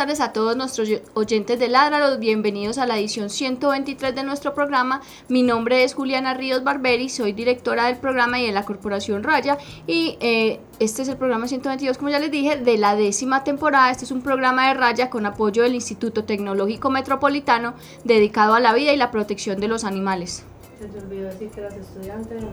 [0.00, 5.02] Tardes a todos nuestros oyentes de Ládralos, bienvenidos a la edición 123 de nuestro programa.
[5.28, 9.58] Mi nombre es Juliana Ríos Barberi, soy directora del programa y de la Corporación Raya
[9.86, 13.90] y eh, este es el programa 122, como ya les dije, de la décima temporada.
[13.90, 18.72] Este es un programa de Raya con apoyo del Instituto Tecnológico Metropolitano dedicado a la
[18.72, 20.46] vida y la protección de los animales.
[20.80, 22.46] Se te olvidó decir que eras estudiante de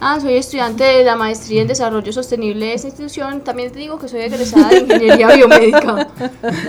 [0.00, 3.44] Ah, soy estudiante de la maestría en desarrollo sostenible de esta institución.
[3.44, 6.08] También te digo que soy egresada de ingeniería biomédica.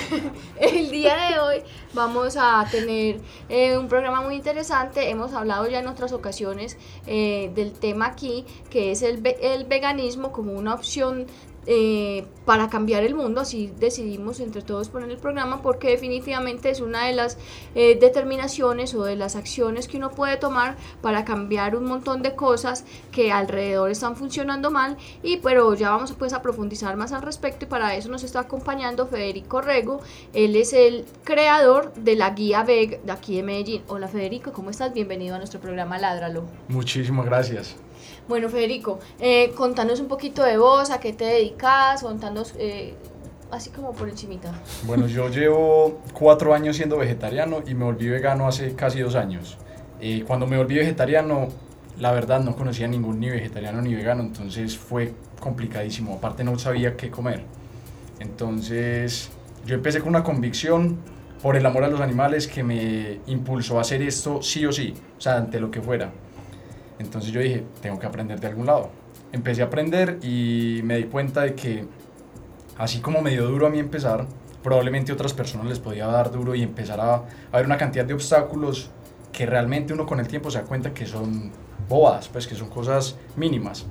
[0.60, 1.56] el día de hoy
[1.94, 5.10] vamos a tener eh, un programa muy interesante.
[5.10, 10.30] Hemos hablado ya en otras ocasiones eh, del tema aquí, que es el, el veganismo
[10.32, 11.26] como una opción
[11.66, 16.80] eh, para cambiar el mundo, así decidimos entre todos poner el programa porque definitivamente es
[16.80, 17.38] una de las
[17.74, 22.34] eh, determinaciones o de las acciones que uno puede tomar para cambiar un montón de
[22.34, 27.22] cosas que alrededor están funcionando mal y pero ya vamos pues a profundizar más al
[27.22, 30.00] respecto y para eso nos está acompañando Federico Rego,
[30.34, 33.82] él es el creador de la guía VEG de aquí de Medellín.
[33.88, 34.92] Hola Federico, ¿cómo estás?
[34.92, 36.44] Bienvenido a nuestro programa Ládralo.
[36.68, 37.76] Muchísimas gracias.
[38.28, 42.94] Bueno, Federico, eh, contanos un poquito de vos, a qué te dedicas, contanos eh,
[43.50, 44.52] así como por encimita.
[44.84, 49.58] Bueno, yo llevo cuatro años siendo vegetariano y me volví vegano hace casi dos años.
[50.00, 51.48] Eh, cuando me volví vegetariano,
[51.98, 56.14] la verdad no conocía ningún ni vegetariano ni vegano, entonces fue complicadísimo.
[56.14, 57.44] Aparte no sabía qué comer.
[58.20, 59.30] Entonces
[59.66, 60.98] yo empecé con una convicción
[61.42, 64.94] por el amor a los animales que me impulsó a hacer esto sí o sí,
[65.18, 66.10] o sea, ante lo que fuera.
[66.98, 68.90] Entonces yo dije, tengo que aprender de algún lado.
[69.32, 71.86] Empecé a aprender y me di cuenta de que
[72.78, 74.26] así como me dio duro a mí empezar,
[74.62, 78.14] probablemente otras personas les podía dar duro y empezar a, a ver una cantidad de
[78.14, 78.90] obstáculos
[79.32, 81.50] que realmente uno con el tiempo se da cuenta que son
[81.88, 83.84] bobadas, pues que son cosas mínimas.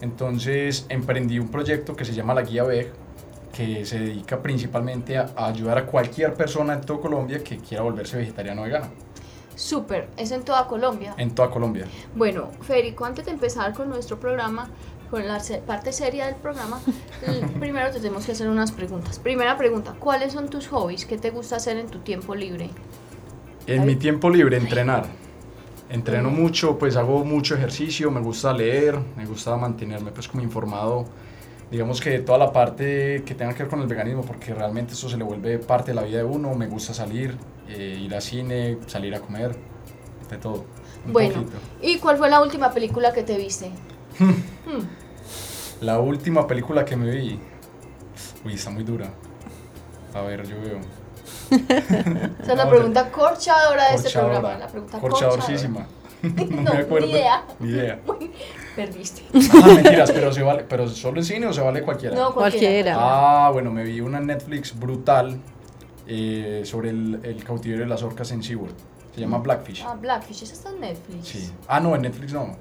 [0.00, 2.92] Entonces emprendí un proyecto que se llama La Guía VEG,
[3.52, 8.16] que se dedica principalmente a ayudar a cualquier persona en todo Colombia que quiera volverse
[8.16, 8.88] vegetariano o vegano.
[9.58, 11.14] Súper, es en toda Colombia.
[11.18, 11.84] En toda Colombia.
[12.14, 14.70] Bueno, Federico, antes de empezar con nuestro programa,
[15.10, 16.80] con la parte seria del programa,
[17.58, 19.18] primero te tenemos que hacer unas preguntas.
[19.18, 21.06] Primera pregunta, ¿cuáles son tus hobbies?
[21.06, 22.70] ¿Qué te gusta hacer en tu tiempo libre?
[23.66, 23.86] En Ay.
[23.86, 25.06] mi tiempo libre, entrenar.
[25.90, 31.04] Entreno mucho, pues hago mucho ejercicio, me gusta leer, me gusta mantenerme pues como informado,
[31.70, 35.08] digamos que toda la parte que tenga que ver con el veganismo, porque realmente eso
[35.08, 37.36] se le vuelve parte de la vida de uno, me gusta salir,
[37.68, 39.54] eh, ir al cine, salir a comer,
[40.30, 40.64] de todo.
[41.06, 41.58] bueno, poquito.
[41.82, 43.70] ¿y cuál fue la última película que te viste?
[44.18, 44.32] Hmm,
[45.80, 47.38] La última película que me vi,
[48.44, 49.10] uy, está muy dura.
[50.14, 50.80] A ver, yo veo.
[51.50, 54.58] Esa es la pregunta corchadora de este Corchadora, programa.
[54.58, 55.86] La pregunta corchadorcísima.
[56.22, 57.06] No, me acuerdo.
[57.06, 57.44] ni idea.
[57.60, 58.00] Ni idea.
[58.78, 59.22] Perdiste.
[59.52, 62.14] Ah, mentiras, pero, se vale, pero solo en cine o se vale cualquiera.
[62.14, 62.94] No, Cualquiera.
[62.96, 65.40] Ah, bueno, me vi una en Netflix brutal
[66.06, 68.76] eh, sobre el, el cautiverio de las orcas en SeaWorld.
[69.14, 69.82] Se llama Blackfish.
[69.84, 71.26] Ah, Blackfish, esa está en Netflix.
[71.26, 71.50] Sí.
[71.66, 72.56] Ah, no, en Netflix no.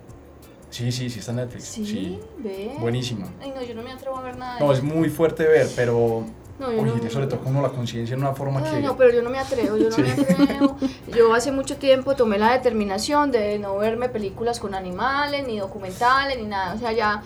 [0.72, 1.64] Sí, sí, sí está en Netflix.
[1.66, 2.76] Sí, ve.
[2.80, 3.28] Buenísima.
[3.40, 5.50] Ay, no, yo no me atrevo a ver nada de No, es muy fuerte de
[5.50, 6.26] ver, pero
[6.60, 8.76] No, yo uy, no- eso le toca a uno la conciencia en una forma Ay,
[8.82, 8.82] que...
[8.88, 10.02] no, pero yo no me atrevo, yo no Sí.
[10.02, 10.78] me atrevo.
[11.16, 16.38] Yo hace mucho tiempo tomé la determinación de no verme películas con animales, ni documentales,
[16.40, 16.74] ni nada.
[16.74, 17.22] O sea, ya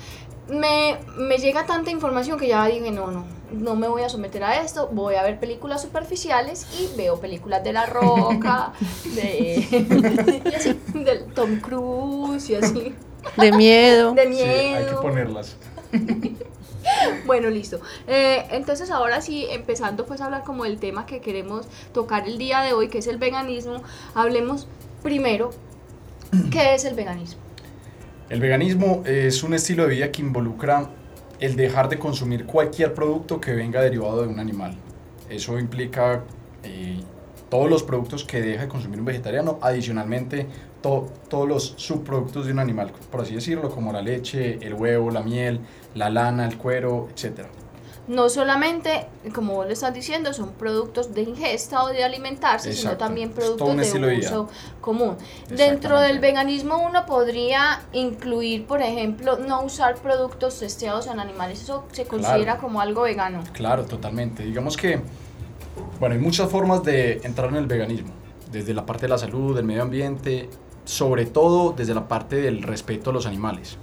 [0.49, 3.23] me, me llega tanta información que ya dije, no, no,
[3.53, 7.63] no me voy a someter a esto, voy a ver películas superficiales y veo películas
[7.63, 8.73] de La Roca,
[9.15, 12.93] de, y así, del Tom Cruise y así,
[13.37, 14.11] De miedo.
[14.13, 14.77] de Sí, miedo.
[14.77, 15.55] hay que ponerlas.
[17.25, 17.79] Bueno, listo.
[18.07, 22.37] Eh, entonces ahora sí, empezando pues a hablar como del tema que queremos tocar el
[22.37, 23.83] día de hoy, que es el veganismo,
[24.15, 24.67] hablemos
[25.03, 25.51] primero,
[26.51, 27.41] ¿qué es el veganismo?
[28.29, 30.89] El veganismo es un estilo de vida que involucra
[31.39, 34.75] el dejar de consumir cualquier producto que venga derivado de un animal.
[35.29, 36.23] Eso implica
[36.63, 36.99] eh,
[37.49, 40.47] todos los productos que deja de consumir un vegetariano, adicionalmente
[40.81, 45.21] todos los subproductos de un animal, por así decirlo, como la leche, el huevo, la
[45.21, 45.59] miel,
[45.95, 47.49] la lana, el cuero, etcétera
[48.11, 52.97] no solamente, como vos lo estás diciendo, son productos de ingesta o de alimentarse, sino
[52.97, 54.49] también productos de uso
[54.81, 55.15] común.
[55.49, 61.61] Dentro del veganismo uno podría incluir, por ejemplo, no usar productos testeados en animales.
[61.61, 63.43] ¿Eso se considera como algo vegano?
[63.53, 64.43] Claro, totalmente.
[64.43, 64.99] Digamos que,
[65.99, 68.11] bueno, hay muchas formas de entrar en el veganismo,
[68.51, 70.49] desde la parte de la salud, del medio ambiente,
[70.85, 73.77] sobre todo desde la parte del respeto a los animales.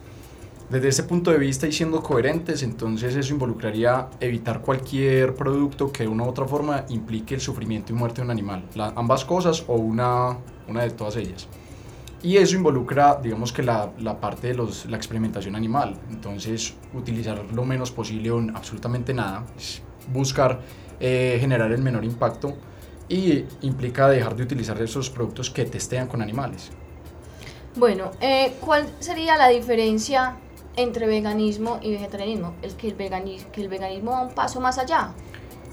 [0.71, 6.03] Desde ese punto de vista y siendo coherentes, entonces eso involucraría evitar cualquier producto que
[6.03, 8.65] de una u otra forma implique el sufrimiento y muerte de un animal.
[8.95, 10.37] ambas cosas o una,
[10.69, 11.49] una de todas ellas.
[12.23, 15.95] Y eso involucra, digamos que la, la parte de los, la experimentación animal.
[16.11, 19.47] Entonces, utilizar lo menos posible o absolutamente nada.
[20.13, 20.61] Buscar
[21.01, 22.57] eh, generar el menor impacto
[23.09, 26.73] y implica dejar de utilizar esos productos que testean con animales.
[27.77, 30.37] Bueno, eh, ¿cuál sería la diferencia
[30.79, 35.11] entre veganismo y vegetarianismo, es que el que el veganismo va un paso más allá.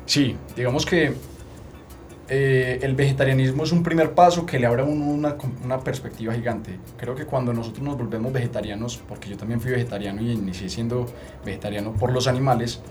[0.07, 1.13] Sí, digamos que
[2.27, 6.33] eh, el vegetarianismo es un primer paso que le abre a uno una, una, perspectiva
[6.33, 6.79] gigante.
[6.97, 11.05] Creo que cuando nosotros nos volvemos vegetarianos, porque yo también fui vegetariano y inicié siendo
[11.45, 12.81] vegetariano por los animales,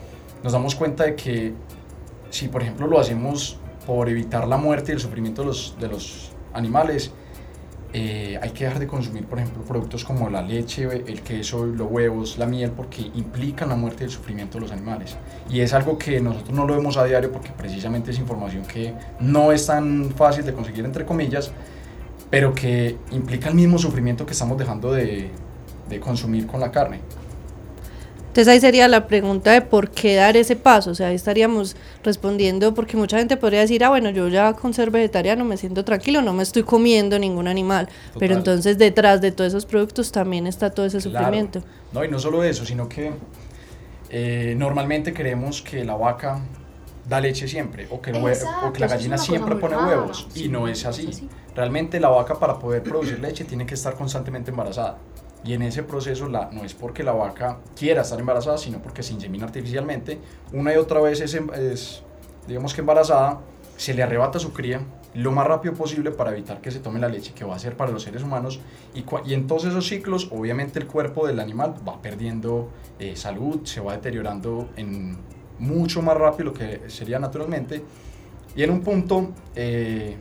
[0.44, 1.52] nos damos cuenta de que
[2.30, 5.88] si por ejemplo lo hacemos por evitar la muerte y el sufrimiento de los, de
[5.88, 7.12] los animales,
[7.96, 11.88] eh, hay que dejar de consumir, por ejemplo, productos como la leche, el queso, los
[11.88, 15.16] huevos, la miel, porque implican la muerte y el sufrimiento de los animales.
[15.48, 18.92] Y es algo que nosotros no lo vemos a diario porque precisamente es información que
[19.20, 21.52] no es tan fácil de conseguir, entre comillas,
[22.30, 25.30] pero que implica el mismo sufrimiento que estamos dejando de,
[25.88, 26.98] de consumir con la carne.
[28.34, 31.76] Entonces ahí sería la pregunta de por qué dar ese paso, o sea, ahí estaríamos
[32.02, 35.84] respondiendo, porque mucha gente podría decir, ah, bueno, yo ya con ser vegetariano me siento
[35.84, 37.88] tranquilo, no me estoy comiendo ningún animal,
[38.18, 41.62] pero entonces detrás de todos esos productos también está todo ese sufrimiento.
[41.92, 43.12] No, y no solo eso, sino que
[44.10, 46.40] eh, normalmente creemos que la vaca
[47.08, 50.84] da leche siempre, o que, o que la gallina siempre pone huevos, y no es
[50.84, 51.28] así.
[51.54, 54.98] Realmente la vaca para poder producir leche tiene que estar constantemente embarazada.
[55.44, 59.02] Y en ese proceso la, no es porque la vaca quiera estar embarazada, sino porque
[59.02, 60.18] se insemina artificialmente.
[60.52, 62.02] Una y otra vez es, em, es
[62.46, 63.40] digamos que embarazada,
[63.76, 64.80] se le arrebata su cría
[65.14, 67.76] lo más rápido posible para evitar que se tome la leche que va a ser
[67.76, 68.60] para los seres humanos
[68.94, 73.60] y, y en todos esos ciclos obviamente el cuerpo del animal va perdiendo eh, salud,
[73.64, 75.16] se va deteriorando en
[75.58, 77.84] mucho más rápido lo que sería naturalmente
[78.56, 80.16] y en un punto eh,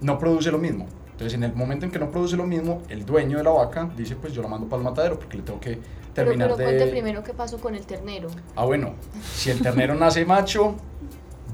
[0.00, 0.86] no produce lo mismo.
[1.18, 3.90] Entonces, en el momento en que no produce lo mismo, el dueño de la vaca
[3.96, 5.76] dice, pues yo la mando para el matadero porque le tengo que
[6.14, 6.76] terminar pero, pero de...
[6.76, 8.28] Cuente primero qué pasó con el ternero.
[8.54, 8.94] Ah, bueno,
[9.34, 10.76] si el ternero nace macho,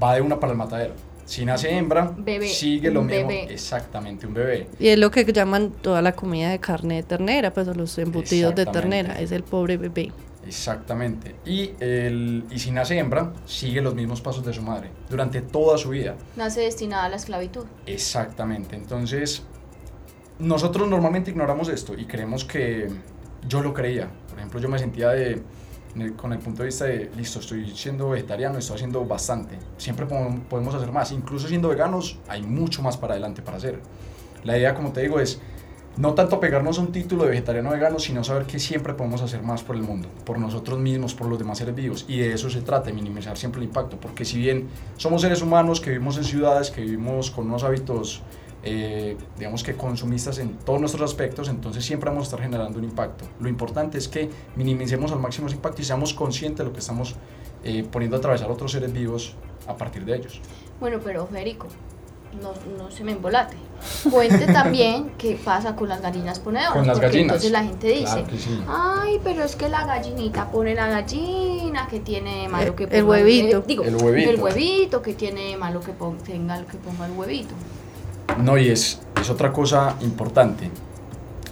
[0.01, 0.93] va de una para el matadero.
[1.25, 2.13] Si nace hembra,
[2.43, 3.31] sigue lo mismo.
[3.31, 4.67] Exactamente, un bebé.
[4.77, 8.53] Y es lo que llaman toda la comida de carne de ternera, pues los embutidos
[8.53, 10.11] de ternera, es el pobre bebé.
[10.45, 11.35] Exactamente.
[11.43, 15.79] Y, el, y si nace hembra, sigue los mismos pasos de su madre durante toda
[15.79, 16.13] su vida.
[16.35, 17.65] Nace destinada a la esclavitud.
[17.87, 18.75] Exactamente.
[18.75, 19.41] Entonces,
[20.39, 22.89] nosotros normalmente ignoramos esto y creemos que
[23.47, 24.09] yo lo creía.
[24.29, 25.41] Por ejemplo, yo me sentía de,
[26.17, 29.57] con el punto de vista de, listo, estoy siendo vegetariano, estoy haciendo bastante.
[29.77, 31.11] Siempre podemos hacer más.
[31.11, 33.79] Incluso siendo veganos, hay mucho más para adelante para hacer.
[34.43, 35.39] La idea, como te digo, es
[35.97, 39.41] no tanto pegarnos a un título de vegetariano vegano, sino saber que siempre podemos hacer
[39.41, 42.05] más por el mundo, por nosotros mismos, por los demás seres vivos.
[42.09, 43.97] Y de eso se trata, minimizar siempre el impacto.
[43.97, 48.21] Porque si bien somos seres humanos que vivimos en ciudades, que vivimos con unos hábitos
[48.67, 52.85] eh, digamos que consumistas en todos nuestros aspectos, entonces siempre vamos a estar generando un
[52.85, 53.23] impacto.
[53.39, 56.79] Lo importante es que minimicemos al máximo ese impacto y seamos conscientes de lo que
[56.79, 57.15] estamos
[57.63, 59.35] eh, poniendo a atravesar otros seres vivos
[59.67, 60.41] a partir de ellos.
[60.79, 61.67] Bueno, pero Federico,
[62.41, 63.55] no, no, se me embolate.
[64.09, 66.73] Cuente también qué pasa con las gallinas ponedoras.
[66.73, 67.35] Con las gallinas.
[67.35, 68.25] Entonces la gente dice,
[68.67, 73.03] ay, pero es que la gallinita pone la gallina, que tiene malo que ponga el
[73.03, 73.61] huevito.
[73.61, 74.29] digo, el huevito.
[74.31, 77.53] El huevito, que tiene malo que ponga, tenga que ponga el huevito.
[78.37, 80.69] No, y es, es otra cosa importante.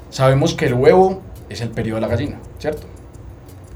[0.10, 2.88] Sabemos que el huevo es el periodo de la gallina, ¿cierto?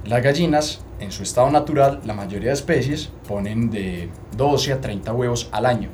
[0.06, 5.14] Las gallinas, en su estado natural, la mayoría de especies ponen de 12 a 30
[5.14, 5.90] huevos al año.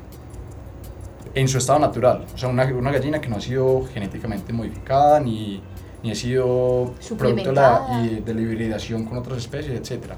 [1.34, 2.24] En su estado natural.
[2.34, 5.60] O sea, una, una gallina que no ha sido genéticamente modificada ni,
[6.02, 10.12] ni ha sido producto de la, de la hibridación con otras especies, etc.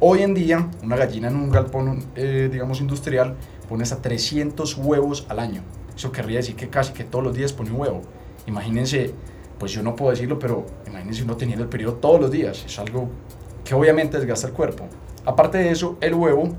[0.00, 3.34] Hoy en día, una gallina en un galpón, eh, digamos, industrial,
[3.68, 5.62] pone hasta 300 huevos al año.
[5.98, 8.02] Eso querría decir que casi que todos los días pone un huevo.
[8.46, 9.12] Imagínense,
[9.58, 12.64] pues yo no puedo decirlo, pero imagínense uno teniendo el periodo todos los días.
[12.64, 13.08] Es algo
[13.64, 14.86] que obviamente desgasta el cuerpo.
[15.24, 16.50] Aparte de eso, el huevo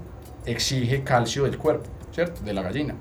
[0.46, 2.44] exige calcio del cuerpo, ¿cierto?
[2.44, 2.96] De la gallina.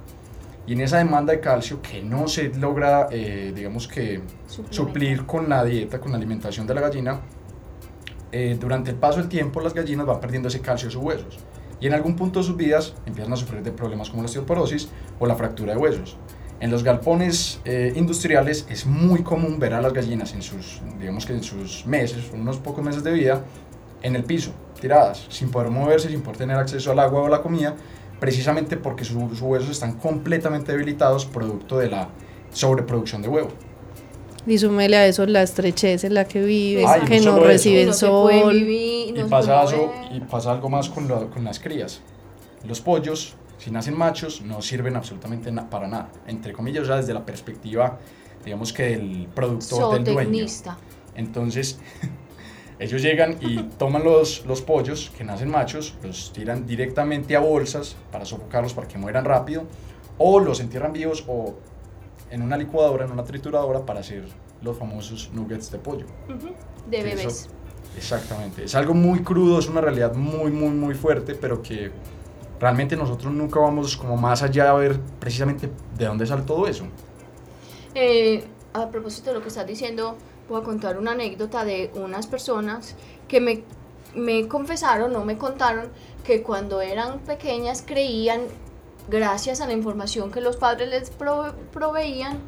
[0.64, 4.20] Y en esa demanda de calcio que no se logra, eh, digamos que,
[4.70, 7.20] suplir con la dieta, con la alimentación de la gallina,
[8.30, 11.40] eh, durante el paso del tiempo las gallinas van perdiendo ese calcio de sus huesos.
[11.80, 14.88] Y en algún punto de sus vidas empiezan a sufrir de problemas como la osteoporosis
[15.18, 16.16] o la fractura de huesos.
[16.60, 21.24] En los galpones eh, industriales es muy común ver a las gallinas en sus, digamos
[21.24, 23.44] que en sus meses, unos pocos meses de vida,
[24.02, 24.50] en el piso,
[24.80, 27.76] tiradas, sin poder moverse, sin poder tener acceso al agua o a la comida,
[28.18, 32.08] precisamente porque sus huesos están completamente debilitados producto de la
[32.52, 33.50] sobreproducción de huevo.
[34.44, 38.54] Y súmele a eso la estrechez en la que vive, que no, recibe el sol.
[38.54, 39.64] y, pasa
[40.10, 42.00] y pasa algo más con, con las crías.
[42.66, 46.10] Los pollos si nacen machos, no sirven absolutamente para nada.
[46.26, 47.98] Entre comillas, ya desde la perspectiva,
[48.44, 50.46] digamos que del productor, del dueño.
[51.16, 51.80] Entonces,
[52.78, 57.96] ellos llegan y toman los, los pollos que nacen machos, los tiran directamente a bolsas
[58.12, 59.64] para sofocarlos para que mueran rápido,
[60.18, 61.56] o los entierran vivos o
[62.30, 64.24] en una licuadora, en una trituradora para hacer
[64.62, 66.06] los famosos nuggets de pollo.
[66.88, 67.48] De bebés.
[67.96, 68.64] exactamente.
[68.64, 71.90] Es algo muy crudo, es una realidad muy, muy, muy fuerte, pero que
[72.60, 76.84] realmente nosotros nunca vamos como más allá a ver precisamente de dónde sale todo eso.
[77.94, 80.16] Eh, a propósito de lo que estás diciendo,
[80.48, 82.94] voy a contar una anécdota de unas personas
[83.26, 83.64] que me,
[84.14, 85.88] me confesaron o me contaron
[86.24, 88.42] que cuando eran pequeñas creían,
[89.08, 92.38] gracias a la información que los padres les proveían,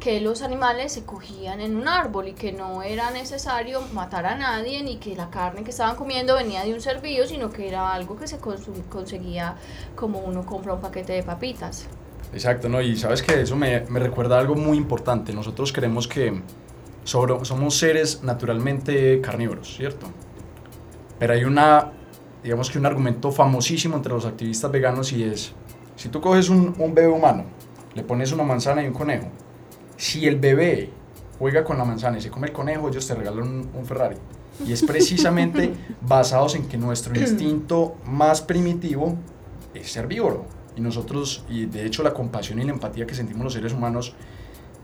[0.00, 4.34] que los animales se cogían en un árbol y que no era necesario matar a
[4.34, 7.68] nadie ni que la carne que estaban comiendo venía de un ser vivo, sino que
[7.68, 9.56] era algo que se conseguía
[9.94, 11.86] como uno compra un paquete de papitas.
[12.32, 12.80] Exacto, ¿no?
[12.80, 15.34] Y sabes que eso me, recuerda algo muy importante.
[15.34, 16.40] Nosotros creemos que
[17.04, 20.06] somos seres naturalmente carnívoros, ¿cierto?
[21.18, 21.92] Pero hay una,
[22.42, 25.52] digamos que un argumento famosísimo entre los activistas veganos y es,
[25.96, 27.44] si tú coges un, un bebé humano,
[27.94, 29.28] le pones una manzana y un conejo,
[30.00, 30.88] si el bebé
[31.38, 34.16] juega con la manzana y se come el conejo, ellos te regalan un, Ferrari.
[34.66, 39.16] Y es precisamente basados en que nuestro instinto más primitivo
[39.74, 40.46] es herbívoro.
[40.74, 44.14] Y nosotros, y de hecho la compasión y la empatía que sentimos los seres humanos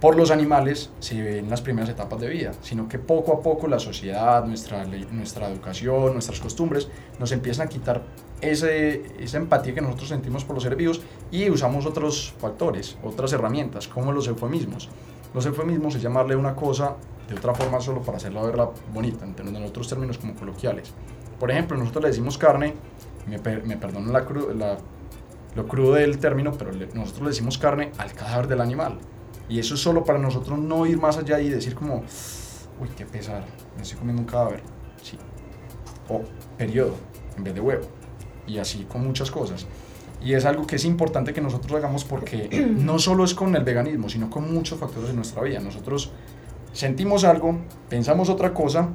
[0.00, 3.41] por los animales se ve en las primeras etapas de vida, sino que poco a
[3.41, 6.88] poco la sociedad, nuestra, nuestra educación, nuestras costumbres
[7.19, 8.03] nos empiezan a quitar
[8.43, 11.00] ese, esa empatía que nosotros sentimos por los seres vivos
[11.31, 14.91] y usamos otros factores, otras herramientas, como los eufemismos.
[15.33, 16.97] Los eufemismos es llamarle una cosa
[17.29, 20.93] de otra forma solo para hacerla verla bonita, en otros términos como coloquiales.
[21.41, 22.75] Por ejemplo, nosotros le decimos carne,
[23.26, 24.21] me, me perdonan la,
[24.55, 24.79] la,
[25.55, 28.99] lo crudo del término, pero nosotros le decimos carne al cadáver del animal.
[29.49, 32.03] Y eso es solo para nosotros no ir más allá y decir como,
[32.81, 33.45] uy, qué pesar,
[33.76, 34.62] me estoy comiendo un cadáver.
[35.03, 35.19] Sí.
[36.09, 36.23] O
[36.57, 36.95] periodo,
[37.37, 37.87] en vez de huevo
[38.47, 39.67] y así con muchas cosas.
[40.23, 42.49] Y es algo que es importante que nosotros hagamos porque
[42.79, 45.61] no solo es con el veganismo, sino con muchos factores de nuestra vida.
[45.61, 46.11] Nosotros
[46.73, 48.88] sentimos algo, pensamos otra cosa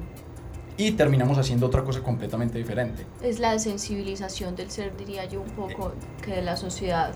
[0.77, 3.05] y terminamos haciendo otra cosa completamente diferente.
[3.21, 5.93] Es la sensibilización del ser, diría yo, un poco,
[6.23, 7.13] que de la sociedad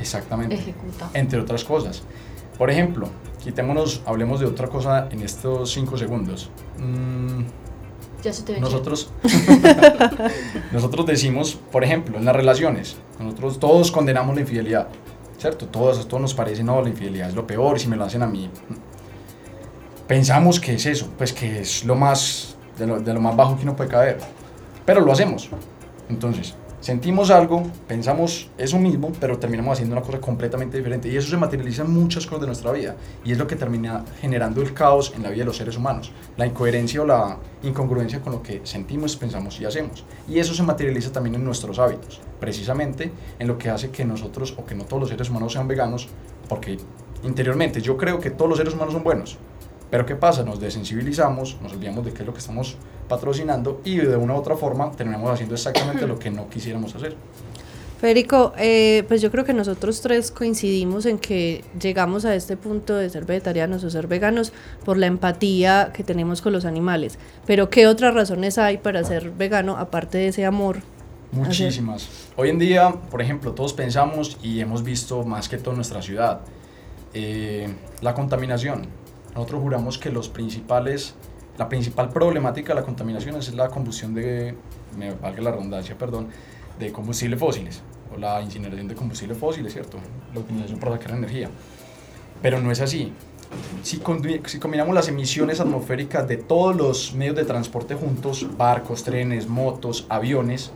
[0.00, 0.54] Exactamente.
[0.54, 1.10] ejecuta.
[1.14, 2.02] Entre otras cosas.
[2.58, 3.08] Por ejemplo,
[3.42, 6.50] quitémonos, hablemos de otra cosa en estos cinco segundos.
[6.78, 7.42] Mm,
[8.60, 9.10] nosotros,
[10.72, 14.88] nosotros decimos, por ejemplo, en las relaciones, nosotros todos condenamos la infidelidad,
[15.38, 15.66] ¿cierto?
[15.66, 18.26] Todos, todos nos parece, no, la infidelidad es lo peor, si me lo hacen a
[18.26, 18.50] mí.
[20.06, 23.56] Pensamos que es eso, pues que es lo más, de lo, de lo más bajo
[23.56, 24.18] que uno puede caer,
[24.84, 25.48] pero lo hacemos.
[26.10, 31.08] Entonces, sentimos algo, pensamos eso mismo, pero terminamos haciendo una cosa completamente diferente.
[31.08, 32.96] Y eso se materializa en muchas cosas de nuestra vida.
[33.24, 36.12] Y es lo que termina generando el caos en la vida de los seres humanos.
[36.36, 40.04] La incoherencia o la incongruencia con lo que sentimos, pensamos y hacemos.
[40.28, 42.20] Y eso se materializa también en nuestros hábitos.
[42.38, 45.68] Precisamente en lo que hace que nosotros, o que no todos los seres humanos sean
[45.68, 46.08] veganos,
[46.48, 46.78] porque
[47.22, 49.38] interiormente yo creo que todos los seres humanos son buenos.
[49.90, 50.44] Pero ¿qué pasa?
[50.44, 52.76] Nos desensibilizamos, nos olvidamos de qué es lo que estamos
[53.08, 57.16] patrocinando y de una u otra forma terminamos haciendo exactamente lo que no quisiéramos hacer.
[58.00, 62.96] Federico, eh, pues yo creo que nosotros tres coincidimos en que llegamos a este punto
[62.96, 64.54] de ser vegetarianos o ser veganos
[64.86, 67.18] por la empatía que tenemos con los animales.
[67.44, 70.78] Pero ¿qué otras razones hay para ser vegano aparte de ese amor?
[71.32, 72.08] Muchísimas.
[72.36, 76.00] Hoy en día, por ejemplo, todos pensamos y hemos visto más que todo en nuestra
[76.00, 76.40] ciudad,
[77.12, 77.68] eh,
[78.00, 78.86] la contaminación.
[79.34, 81.14] Nosotros juramos que los principales
[81.60, 84.54] la principal problemática de la contaminación es la combustión de,
[84.96, 86.28] me valga la redundancia, perdón,
[86.78, 87.82] de combustibles fósiles
[88.14, 89.98] o la incineración de combustibles fósiles, ¿cierto?
[90.32, 91.50] La utilización para sacar energía.
[92.40, 93.12] Pero no es así.
[93.82, 94.00] si,
[94.46, 100.06] si combinamos las emisiones atmosféricas de todos los medios de transporte juntos, barcos, trenes, motos,
[100.08, 100.72] aviones,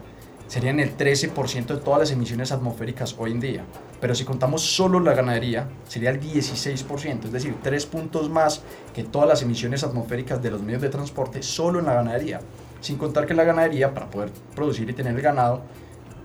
[0.55, 3.65] serían el 13% de todas las emisiones atmosféricas hoy en día.
[4.01, 8.63] Pero si contamos solo la ganadería, sería el 16%, es decir, tres puntos más
[8.95, 12.39] que todas las emisiones atmosféricas de los medios de transporte solo en la ganadería.
[12.81, 15.63] Sin contar que la ganadería, para poder producir y tener el ganado,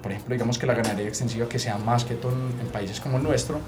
[0.03, 3.17] por ejemplo, digamos que la ganadería extensiva que sea más que todo en países como
[3.17, 3.59] el nuestro,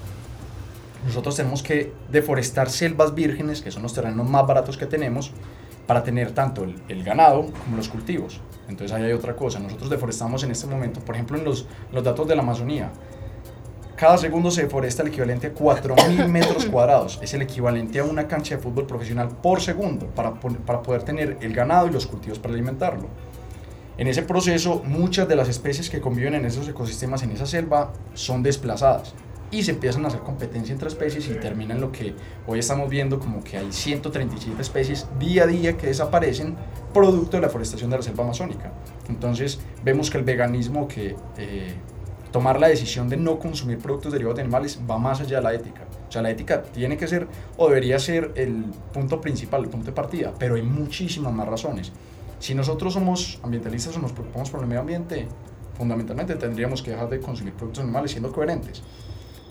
[1.07, 5.33] nosotros tenemos que deforestar selvas vírgenes, que son los terrenos más baratos que tenemos,
[5.91, 8.39] para tener tanto el, el ganado como los cultivos.
[8.69, 9.60] Entonces ahí hay otra cosa.
[9.60, 12.93] Nosotros deforestamos en este momento, por ejemplo, en los, los datos de la Amazonía,
[13.98, 17.19] cada segundo se deforesta el equivalente a 4.000 metros cuadrados.
[17.21, 21.38] Es el equivalente a una cancha de fútbol profesional por segundo para, para poder tener
[21.41, 23.10] el ganado y los cultivos para alimentarlo.
[23.98, 27.91] En ese proceso, muchas de las especies que conviven en esos ecosistemas, en esa selva,
[28.13, 29.13] son desplazadas
[29.51, 32.15] y se empiezan a hacer competencia entre especies y termina en lo que
[32.48, 36.55] hoy estamos viendo como que hay 137 especies día a día que desaparecen
[36.93, 38.72] producto de la forestación de la selva amazónica.
[39.10, 41.74] Entonces vemos que el veganismo, que eh,
[42.31, 45.53] tomar la decisión de no consumir productos derivados de animales va más allá de la
[45.53, 45.81] ética.
[46.08, 47.27] O sea, la ética tiene que ser
[47.58, 51.91] o debería ser el punto principal, el punto de partida, pero hay muchísimas más razones.
[52.39, 55.27] Si nosotros somos ambientalistas o nos preocupamos por el medio ambiente,
[55.77, 58.84] fundamentalmente tendríamos que dejar de consumir productos animales siendo coherentes,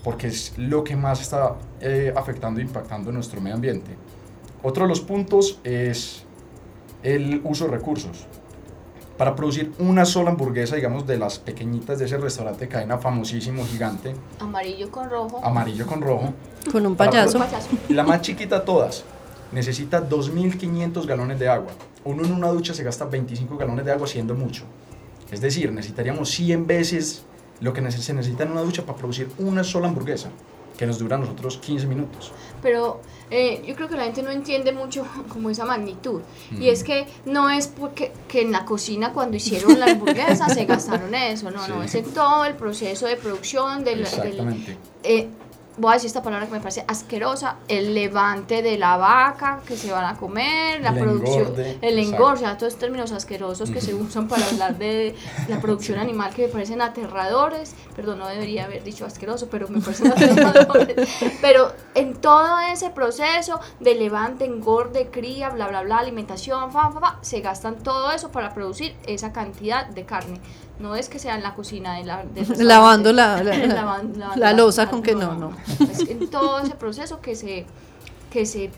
[0.03, 3.95] porque es lo que más está eh, afectando e impactando nuestro medio ambiente.
[4.63, 6.23] Otro de los puntos es
[7.03, 8.25] el uso de recursos.
[9.17, 13.63] Para producir una sola hamburguesa, digamos, de las pequeñitas de ese restaurante de cadena famosísimo,
[13.65, 15.39] gigante, Amarillo con rojo.
[15.43, 16.33] amarillo con rojo,
[16.71, 17.37] Con un payaso.
[17.37, 17.69] Un payaso.
[17.87, 19.03] y la más chiquita de todas,
[19.51, 21.71] necesita 2.500 galones de agua.
[22.03, 24.63] Uno en una ducha se gasta 25 galones de agua, siendo mucho.
[25.31, 27.23] Es decir, necesitaríamos 100 veces
[27.61, 30.29] lo que se necesita en una ducha para producir una sola hamburguesa,
[30.77, 32.31] que nos dura a nosotros 15 minutos.
[32.61, 36.21] Pero eh, yo creo que la gente no entiende mucho como esa magnitud.
[36.59, 40.65] Y es que no es porque que en la cocina cuando hicieron la hamburguesa se
[40.65, 43.99] gastaron eso, no, no, es en todo el proceso de producción del...
[43.99, 44.77] del Exactamente.
[45.03, 45.29] eh,
[45.81, 49.75] voy a decir esta palabra que me parece asquerosa, el levante de la vaca que
[49.75, 53.71] se van a comer, la El producción, engorde, el engorde, o sea, todos términos asquerosos
[53.71, 55.15] que se usan para hablar de
[55.49, 59.81] la producción animal que me parecen aterradores, perdón, no debería haber dicho asqueroso, pero me
[59.81, 61.09] parecen aterradores,
[61.41, 66.99] pero en todo ese proceso de levante, engorde, cría, bla, bla, bla, alimentación, fa, fa,
[66.99, 70.39] fa, se gastan todo eso para producir esa cantidad de carne.
[70.81, 72.25] No es que sea en la cocina de la.
[72.57, 75.51] Lavando la, la, lavando losa con que no, no.
[75.91, 77.65] Es en todo ese proceso que se,
[78.31, 78.71] que se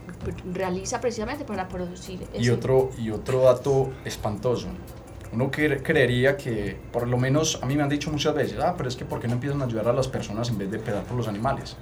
[0.51, 4.67] realiza precisamente para producir Y ese- otro, y otro dato espantoso.
[5.31, 8.75] Uno cre- creería que, por lo menos a mí me han dicho muchas veces, ah,
[8.77, 10.77] pero es que ¿por qué no empiezan a ayudar a las personas en vez de
[10.77, 11.75] pedar por los animales?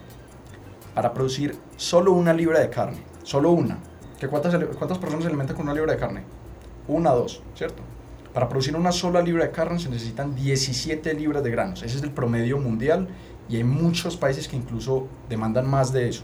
[0.96, 3.78] Para producir solo una libra de carne, solo una.
[4.20, 6.24] ¿Que cuántas, ¿Cuántas personas se alimentan con una libra de carne?
[6.88, 7.82] Una, dos, ¿cierto?
[8.34, 11.84] Para producir una sola libra de carne se necesitan 17 libras de granos.
[11.84, 13.10] Ese es el promedio mundial
[13.50, 16.24] y hay muchos países que incluso demandan más de eso.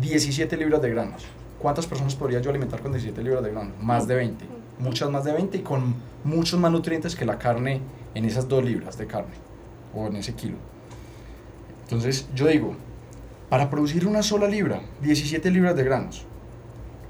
[0.00, 1.24] 17 libras de granos.
[1.58, 3.74] ¿Cuántas personas podría yo alimentar con 17 libras de granos?
[3.82, 4.44] Más de 20.
[4.78, 7.80] Muchas más de 20 y con muchos más nutrientes que la carne
[8.14, 9.34] en esas 2 libras de carne
[9.92, 10.56] o en ese kilo.
[11.82, 12.76] Entonces yo digo,
[13.48, 16.26] para producir una sola libra, 17 libras de granos,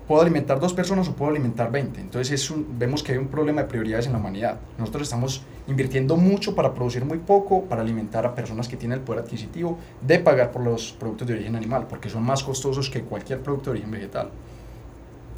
[0.06, 2.00] ¿puedo alimentar dos personas o puedo alimentar 20?
[2.00, 4.60] Entonces es vemos que hay un problema de prioridades en la humanidad.
[4.78, 9.04] Nosotros estamos invirtiendo mucho para producir muy poco, para alimentar a personas que tienen el
[9.04, 13.02] poder adquisitivo de pagar por los productos de origen animal, porque son más costosos que
[13.02, 14.30] cualquier producto de origen vegetal.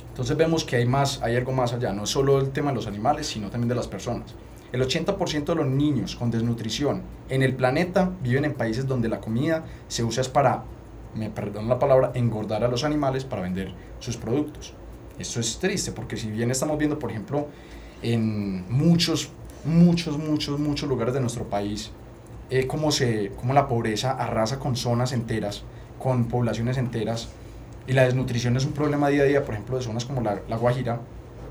[0.08, 2.76] Entonces vemos que hay, más, hay algo más allá, no es solo el tema de
[2.76, 4.34] los animales, sino también de las personas.
[4.72, 9.20] El 80% de los niños con desnutrición en el planeta viven en países donde la
[9.20, 10.64] comida se usa para,
[11.16, 14.74] me perdón la palabra, engordar a los animales para vender sus productos.
[15.18, 17.48] Esto es triste porque si bien estamos viendo, por ejemplo,
[18.02, 19.30] en muchos,
[19.64, 21.90] muchos, muchos, muchos lugares de nuestro país,
[22.50, 25.64] eh, cómo, se, la pobreza arrasa con zonas enteras,
[25.98, 27.28] con poblaciones enteras,
[27.86, 30.40] y la desnutrición es un problema día a día, por ejemplo, de zonas como la,
[30.48, 31.00] la Guajira,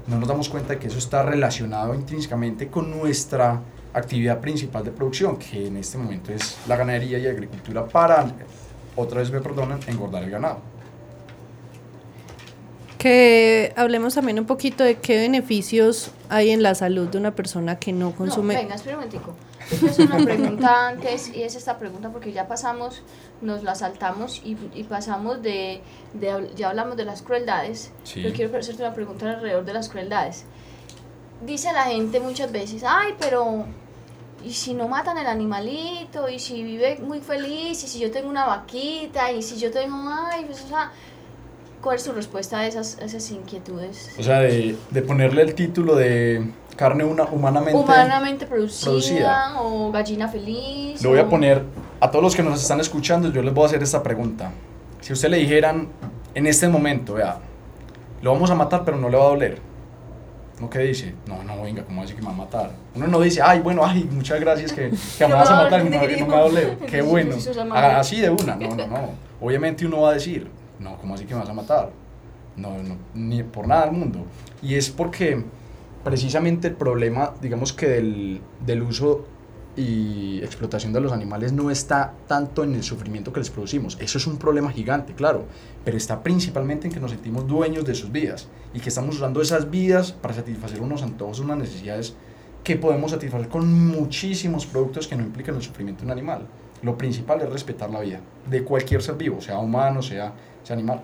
[0.07, 3.61] no nos damos cuenta de que eso está relacionado intrínsecamente con nuestra
[3.93, 8.27] actividad principal de producción, que en este momento es la ganadería y agricultura para,
[8.95, 10.59] otra vez me perdonan, engordar el ganado.
[12.97, 17.77] Que hablemos también un poquito de qué beneficios hay en la salud de una persona
[17.77, 18.55] que no consume.
[18.55, 19.35] No, venga, espera un momentico.
[19.79, 23.03] Yo hacer una pregunta antes y es esta pregunta porque ya pasamos,
[23.41, 25.81] nos la saltamos y, y pasamos de,
[26.13, 27.91] de ya hablamos de las crueldades.
[28.03, 28.21] Sí.
[28.21, 30.45] Yo quiero hacerte una pregunta alrededor de las crueldades.
[31.45, 33.65] Dice la gente muchas veces, ay, pero
[34.45, 36.29] ¿y si no matan el animalito?
[36.29, 37.83] ¿Y si vive muy feliz?
[37.83, 39.31] ¿Y si yo tengo una vaquita?
[39.31, 39.97] ¿Y si yo tengo,
[40.31, 40.91] ay, pues, o sea,
[41.81, 44.09] ¿Cuál es tu respuesta a esas, a esas inquietudes?
[44.17, 46.43] O sea, de, de ponerle el título de
[46.75, 49.61] carne una, humanamente, Humanamente producida, producida.
[49.61, 51.03] o gallina feliz.
[51.03, 51.61] Lo voy a o- poner
[51.99, 54.51] a todos los que nos están escuchando, yo les voy a hacer esta pregunta.
[55.01, 55.89] Si usted le dijeran
[56.33, 57.37] en este momento, vea,
[58.23, 59.59] lo vamos a matar, pero no le va a doler.
[60.59, 61.13] ¿No qué dice?
[61.27, 62.71] No, no, venga, ¿cómo así que me va a matar?
[62.95, 65.89] Uno no dice, ay, bueno, ay, muchas gracias que, que me vas a matar y
[65.89, 66.77] no, me va a doler.
[66.77, 67.35] Qué bueno.
[67.71, 69.09] Ah, Así de una, no, no, no.
[69.41, 71.89] Obviamente uno va a decir, no, ¿cómo así que me vas a matar?
[72.55, 74.19] No, no, ni por nada del mundo.
[74.61, 75.43] Y es porque
[76.05, 79.25] precisamente el problema, digamos que del, del uso
[79.75, 83.97] y explotación de los animales no está tanto en el sufrimiento que les producimos.
[83.99, 85.45] Eso es un problema gigante, claro,
[85.83, 89.41] pero está principalmente en que nos sentimos dueños de sus vidas y que estamos usando
[89.41, 92.15] esas vidas para satisfacer unos antojos, unas necesidades
[92.63, 96.47] que podemos satisfacer con muchísimos productos que no implican el sufrimiento de un animal.
[96.81, 100.33] Lo principal es respetar la vida de cualquier ser vivo, sea humano, sea,
[100.63, 101.01] sea animal.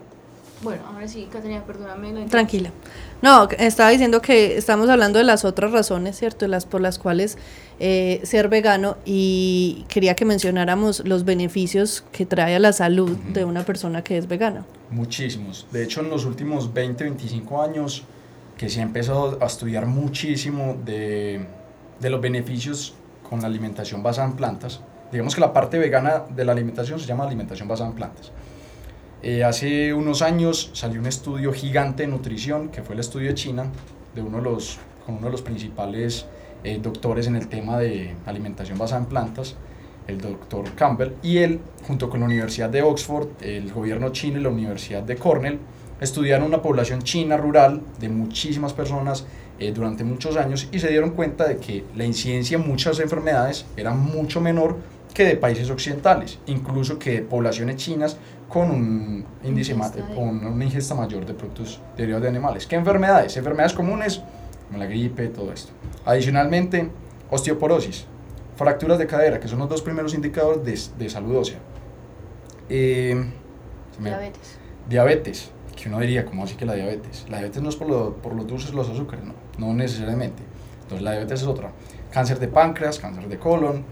[0.64, 2.14] Bueno, ahora sí, Caterina, perdóname.
[2.14, 2.72] la Tranquila.
[3.22, 6.48] No, estaba diciendo que estamos hablando de las otras razones, ¿cierto?
[6.48, 7.38] Las por las cuales
[7.80, 13.44] eh, ser vegano y quería que mencionáramos los beneficios que trae a la salud de
[13.46, 14.66] una persona que es vegana.
[14.92, 15.68] Muchísimos.
[15.72, 18.04] De hecho, en los últimos 20, 25 años,
[18.58, 21.46] que se ha empezado a estudiar muchísimo de,
[22.00, 22.94] de los beneficios
[23.28, 24.82] con la alimentación basada en plantas.
[25.12, 28.32] Digamos que la parte vegana de la alimentación se llama alimentación basada en plantas.
[29.24, 33.36] Eh, hace unos años salió un estudio gigante de nutrición, que fue el estudio de
[33.36, 33.66] China,
[34.16, 36.26] de uno de los, con uno de los principales
[36.64, 39.56] eh, doctores en el tema de alimentación basada en plantas,
[40.08, 44.42] el doctor Campbell, y él, junto con la Universidad de Oxford, el gobierno chino y
[44.42, 45.60] la Universidad de Cornell,
[46.00, 49.28] estudiaron una población china rural de muchísimas personas
[49.60, 53.68] eh, durante muchos años y se dieron cuenta de que la incidencia en muchas enfermedades
[53.78, 54.78] era mucho menor
[55.14, 59.74] que de países occidentales, incluso que de poblaciones chinas con un índice
[60.16, 62.66] con una ingesta mayor de productos derivados de animales.
[62.68, 63.36] ¿Qué enfermedades?
[63.38, 64.22] Enfermedades comunes,
[64.68, 65.72] como la gripe, todo esto.
[66.06, 66.90] Adicionalmente,
[67.30, 68.06] osteoporosis,
[68.56, 70.64] fracturas de cadera, que son los dos primeros indicadores
[70.98, 71.60] de, de salud ósea.
[72.70, 73.26] Eh,
[74.00, 74.58] Diabetes.
[74.90, 77.26] Diabetes, que uno diría, ¿cómo así que la diabetes?
[77.30, 80.44] La diabetes no es por, lo- por los dulces, los azúcares, no, no necesariamente.
[80.84, 81.72] Entonces la diabetes es otra.
[82.12, 83.84] Cáncer de páncreas, cáncer de colon,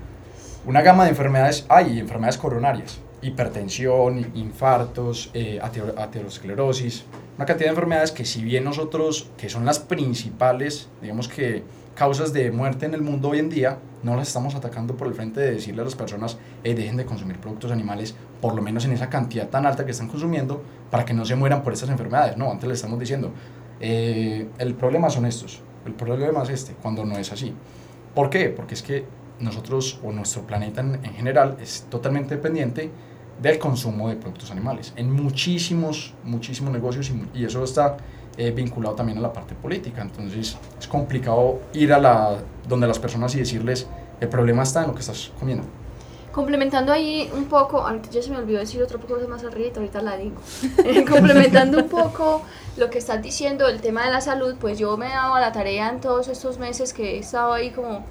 [0.66, 7.06] una gama de enfermedades, hay enfermedades coronarias, hipertensión, infartos, eh, atero- aterosclerosis,
[7.38, 11.64] una cantidad de enfermedades que si bien nosotros, que son las principales, digamos que
[11.96, 15.14] causas de muerte en el mundo hoy en día, no las estamos atacando por el
[15.14, 18.86] frente de decirle a las personas, "Ey, dejen de consumir productos animales, por lo menos
[18.86, 21.90] en esa cantidad tan alta que están consumiendo, para que no se mueran por estas
[21.90, 22.38] enfermedades.
[22.38, 23.32] No, antes le estamos diciendo,
[23.82, 27.54] eh, el problema son estos, el problema es este, cuando no es así.
[28.16, 28.50] ¿Por qué?
[28.50, 29.04] Porque es que
[29.40, 32.92] nosotros o nuestro planeta en, en general es totalmente dependiente
[33.42, 37.98] del consumo de productos animales en muchísimos, muchísimos negocios y, y eso está
[38.38, 40.02] eh, vinculado también a la parte política.
[40.02, 43.88] Entonces es complicado ir a la, donde las personas y decirles
[44.20, 45.64] el problema está en lo que estás comiendo.
[46.32, 50.02] Complementando ahí un poco, ahorita ya se me olvidó decir otra cosa más arriba, ahorita
[50.02, 50.36] la digo.
[50.86, 52.44] Eh, Complementando un poco
[52.78, 55.42] lo que estás diciendo, el tema de la salud, pues yo me he dado a
[55.42, 58.06] la tarea en todos estos meses que he estado ahí como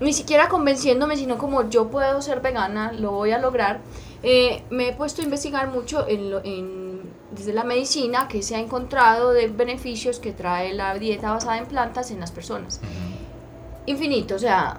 [0.00, 3.80] ni siquiera convenciéndome, sino como yo puedo ser vegana, lo voy a lograr.
[4.22, 8.54] Eh, me he puesto a investigar mucho en lo- en- desde la medicina que se
[8.56, 12.80] ha encontrado de beneficios que trae la dieta basada en plantas en las personas.
[13.86, 14.78] Infinito, o sea,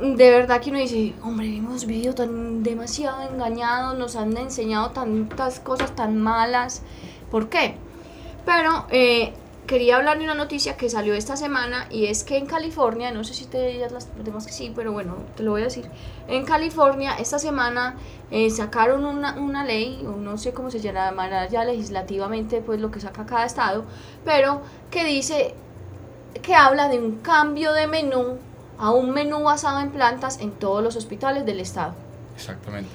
[0.00, 5.60] de verdad que uno dice, hombre, hemos vivido tan demasiado engañados, nos han enseñado tantas
[5.60, 6.82] cosas tan malas.
[7.30, 7.76] ¿Por qué?
[8.46, 9.32] Pero eh,
[9.66, 13.24] quería hablar de una noticia que salió esta semana y es que en California, no
[13.24, 15.88] sé si te digas las demás que sí, pero bueno, te lo voy a decir.
[16.28, 17.96] En California esta semana
[18.30, 22.90] eh, sacaron una, una ley, o no sé cómo se llamará ya legislativamente, pues lo
[22.90, 23.84] que saca cada estado,
[24.24, 25.54] pero que dice
[26.42, 28.38] que habla de un cambio de menú
[28.78, 31.94] a un menú basado en plantas en todos los hospitales del estado.
[32.36, 32.90] Exactamente.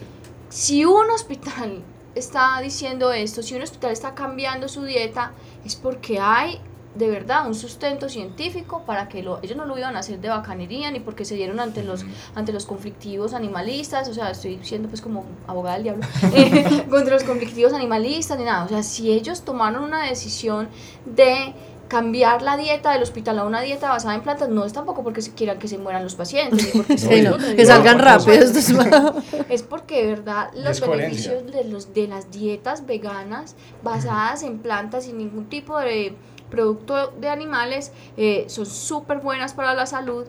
[0.49, 1.81] Si un hospital
[2.15, 5.31] está diciendo esto, si un hospital está cambiando su dieta,
[5.65, 6.59] es porque hay
[6.95, 10.27] de verdad un sustento científico para que lo, ellos no lo iban a hacer de
[10.27, 14.89] bacanería ni porque se dieron ante los ante los conflictivos animalistas, o sea, estoy siendo
[14.89, 19.11] pues como abogada del diablo, eh, contra los conflictivos animalistas ni nada, o sea, si
[19.11, 20.67] ellos tomaron una decisión
[21.05, 21.53] de
[21.91, 25.21] cambiar la dieta del hospital a una dieta basada en plantas, no es tampoco porque
[25.21, 28.17] se quieran que se mueran los pacientes, se Sí, no, que no, salgan cosa.
[28.17, 28.33] rápido.
[28.33, 28.69] es-
[29.49, 31.33] es porque de verdad los es coherencia.
[31.33, 36.13] beneficios de, los, de las dietas veganas basadas en plantas sin ningún tipo de
[36.49, 40.25] producto de animales eh, son súper buenas para la salud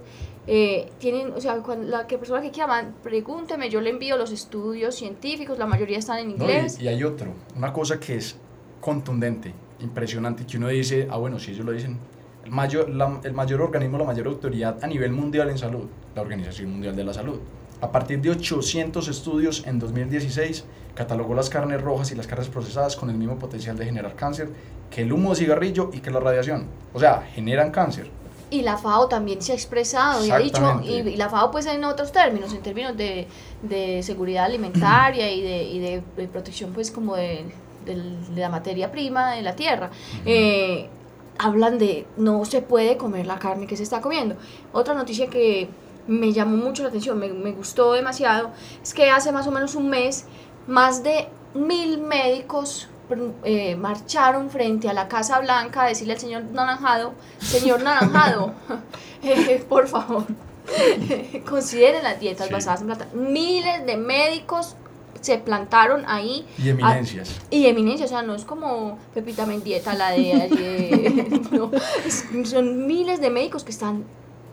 [0.49, 4.33] eh, tienen, o sea, cuando la que persona que quiera, pregúnteme, yo le envío los
[4.33, 6.81] estudios científicos, la mayoría están en inglés.
[6.81, 8.35] y, hay otro, una cosa que es
[8.81, 11.99] contundente, impresionante, que uno dice, ah, bueno, si ellos lo dicen,
[12.45, 12.91] el mayor,
[13.25, 17.05] el mayor organismo, la mayor autoridad a nivel mundial en salud, la Organización Mundial de
[17.05, 17.39] la Salud.
[17.81, 20.65] A partir de 800 estudios en 2016,
[20.95, 24.51] catalogó las carnes rojas y las carnes procesadas con el mismo potencial de generar cáncer
[24.91, 26.67] que el humo de cigarrillo y que la radiación.
[26.93, 28.11] O sea, generan cáncer.
[28.51, 31.83] Y la FAO también se ha expresado y ha dicho, y, la FAO pues en
[31.85, 33.27] otros términos, en términos de,
[33.63, 37.47] de seguridad alimentaria y de, y de, protección pues como de,
[38.37, 39.91] la materia prima de la tierra,
[40.25, 40.89] eh,
[41.39, 44.37] hablan de no se puede comer la carne que se está comiendo.
[44.73, 45.69] Otra noticia que
[46.07, 48.51] me llamó mucho la atención, me, me gustó demasiado,
[48.83, 50.27] es que hace más o menos un mes
[50.67, 52.89] más de mil médicos
[53.45, 58.55] eh, marcharon frente a la Casa Blanca a decirle al señor Naranjado, señor Naranjado,
[59.23, 60.25] eh, por favor,
[61.49, 63.09] consideren las dietas basadas en plata.
[63.13, 64.77] Miles de médicos
[65.23, 66.47] se plantaron ahí.
[66.59, 67.41] Y eminencias.
[67.51, 71.41] y eminencias, o sea, no es como Pepita Mendieta, la de ayer.
[71.51, 71.71] no,
[72.45, 74.05] son miles de médicos que están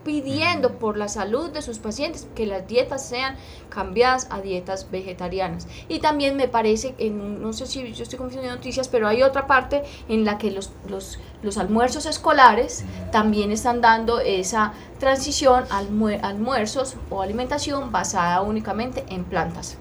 [0.03, 3.36] pidiendo por la salud de sus pacientes que las dietas sean
[3.69, 5.67] cambiadas a dietas vegetarianas.
[5.88, 9.45] Y también me parece, en, no sé si yo estoy confundiendo noticias, pero hay otra
[9.47, 15.79] parte en la que los, los, los almuerzos escolares también están dando esa transición a
[16.27, 19.77] almuerzos o alimentación basada únicamente en plantas.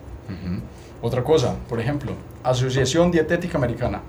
[1.00, 4.02] Otra cosa, por ejemplo, Asociación Dietética Americana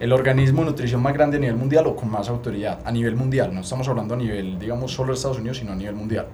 [0.00, 3.16] el organismo de nutrición más grande a nivel mundial o con más autoridad a nivel
[3.16, 3.52] mundial.
[3.52, 6.26] No estamos hablando a nivel, digamos, solo de Estados Unidos, sino a nivel mundial.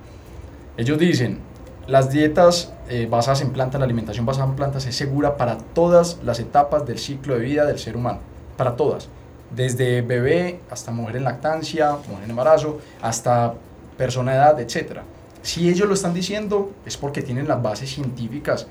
[0.77, 1.39] Ellos dicen,
[1.87, 6.19] las dietas eh, basadas en plantas, la alimentación basada en plantas es segura para todas
[6.25, 8.19] las etapas del ciclo de vida del ser humano,
[8.57, 9.09] para todas,
[9.55, 13.55] desde bebé hasta mujer en lactancia, mujer en embarazo, hasta
[13.97, 15.01] persona de edad, etc.
[15.43, 18.67] Si ellos lo están diciendo es porque tienen las bases científicas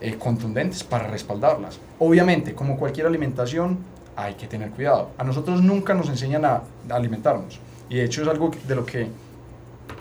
[0.00, 1.78] eh, contundentes para respaldarlas.
[1.98, 3.78] Obviamente, como cualquier alimentación,
[4.16, 5.10] hay que tener cuidado.
[5.18, 7.60] A nosotros nunca nos enseñan a, alimentarnos.
[7.88, 9.08] Y de hecho es algo de lo que,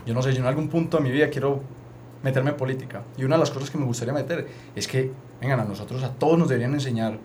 [0.06, 1.60] yo no sé, yo en algún punto de mi vida quiero
[2.24, 3.04] meterme en política.
[3.18, 6.10] Y una de las cosas que me gustaría meter es que, vengan, a nosotros, a
[6.10, 7.18] todos nos deberían enseñar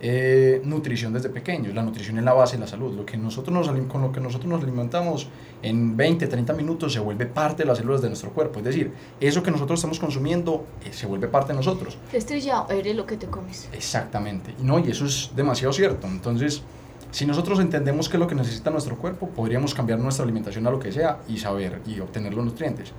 [0.00, 1.74] eh, nutrición desde pequeños.
[1.74, 2.94] La nutrición es la base de la salud.
[2.94, 5.28] Lo que nosotros nos, con lo que nosotros nos alimentamos
[5.62, 8.60] en 20, 30 minutos se vuelve parte de las células de nuestro cuerpo.
[8.60, 11.98] Es decir, eso que nosotros estamos consumiendo eh, se vuelve parte de nosotros.
[12.12, 13.68] Estrellado, eres lo que te comes.
[13.72, 14.54] Exactamente.
[14.60, 16.06] Y no, y eso es demasiado cierto.
[16.06, 16.62] Entonces,
[17.10, 20.70] si nosotros entendemos qué es lo que necesita nuestro cuerpo, podríamos cambiar nuestra alimentación a
[20.70, 22.92] lo que sea y saber y obtener los nutrientes.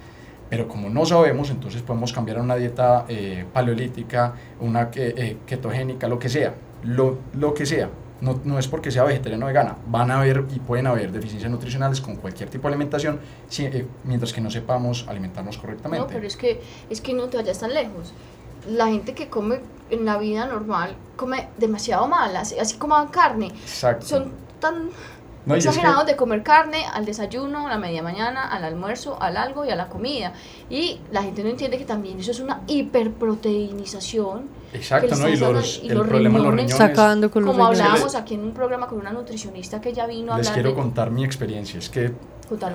[0.50, 6.18] Pero como no sabemos, entonces podemos cambiar a una dieta eh, paleolítica, una ketogénica, lo
[6.18, 7.90] que sea lo, lo que sea,
[8.22, 11.50] no, no, es porque sea vegetariano o vegana, van a haber y pueden haber deficiencias
[11.50, 13.20] nutricionales con cualquier tipo de alimentación,
[13.58, 16.06] eh, mientras que no sepamos alimentarnos correctamente.
[16.06, 18.14] No, pero es que, es que no te vayas tan lejos.
[18.68, 23.48] La gente que come en la vida normal come demasiado mal, así, así como carne.
[23.48, 24.06] Exacto.
[24.06, 24.90] Son tan
[25.46, 29.66] no, exagerados de comer carne al desayuno, a la media mañana, al almuerzo, al algo
[29.66, 30.34] y a la comida.
[30.70, 34.59] Y la gente no entiende que también eso es una hiperproteinización.
[34.74, 35.28] Exacto, ¿no?
[35.28, 36.76] Y, los, el problema de los riñones.
[36.76, 40.38] Sacando con como hablábamos aquí en un programa con una nutricionista que ya vino a
[40.38, 41.80] Les quiero contar mi experiencia.
[41.80, 42.12] Es que,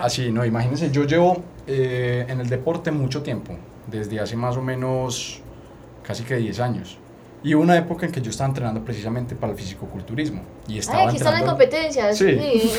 [0.01, 4.63] así, no, imagínense, yo llevo eh, en el deporte mucho tiempo, desde hace más o
[4.63, 5.41] menos
[6.03, 6.99] casi que 10 años.
[7.45, 10.41] Y hubo una época en que yo estaba entrenando precisamente para el fisicoculturismo.
[10.67, 12.17] Y estaba Ay, aquí están en competencias.
[12.17, 12.73] Sí.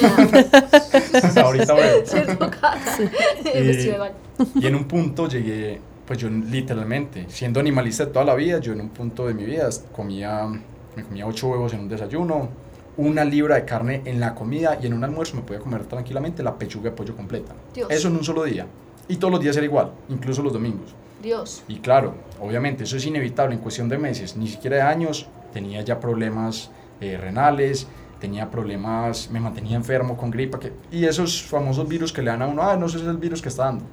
[1.39, 2.03] Ahorita veo.
[4.55, 8.73] y, y en un punto llegué, pues yo literalmente, siendo animalista toda la vida, yo
[8.73, 10.47] en un punto de mi vida comía,
[10.95, 12.49] me comía ocho huevos en un desayuno,
[12.97, 16.43] una libra de carne en la comida y en un almuerzo me podía comer tranquilamente
[16.43, 17.53] la pechuga de pollo completa.
[17.89, 18.67] Eso en un solo día.
[19.07, 20.95] Y todos los días era igual, incluso los domingos.
[21.21, 21.63] Dios.
[21.67, 25.81] Y claro, obviamente eso es inevitable en cuestión de meses, ni siquiera de años, tenía
[25.81, 26.69] ya problemas
[27.01, 27.87] eh, renales,
[28.19, 32.41] tenía problemas, me mantenía enfermo con gripa, que, y esos famosos virus que le dan
[32.41, 33.85] a uno, ah, no, ese es el virus que está dando.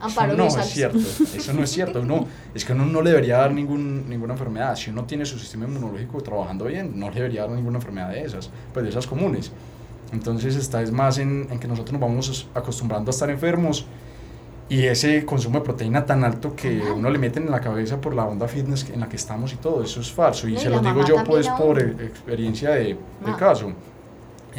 [0.00, 3.38] Amparo no es cierto, eso no es cierto, uno, es que uno no le debería
[3.38, 7.42] dar ningún, ninguna enfermedad, si uno tiene su sistema inmunológico trabajando bien, no le debería
[7.42, 9.50] dar ninguna enfermedad de esas, pues de esas comunes.
[10.12, 13.86] Entonces está es más en, en que nosotros nos vamos acostumbrando a estar enfermos
[14.68, 18.14] y ese consumo de proteína tan alto que uno le meten en la cabeza por
[18.14, 20.46] la onda fitness en la que estamos y todo, eso es falso.
[20.46, 22.96] Y, se lo digo yo pues por experiencia de,
[23.38, 23.72] caso.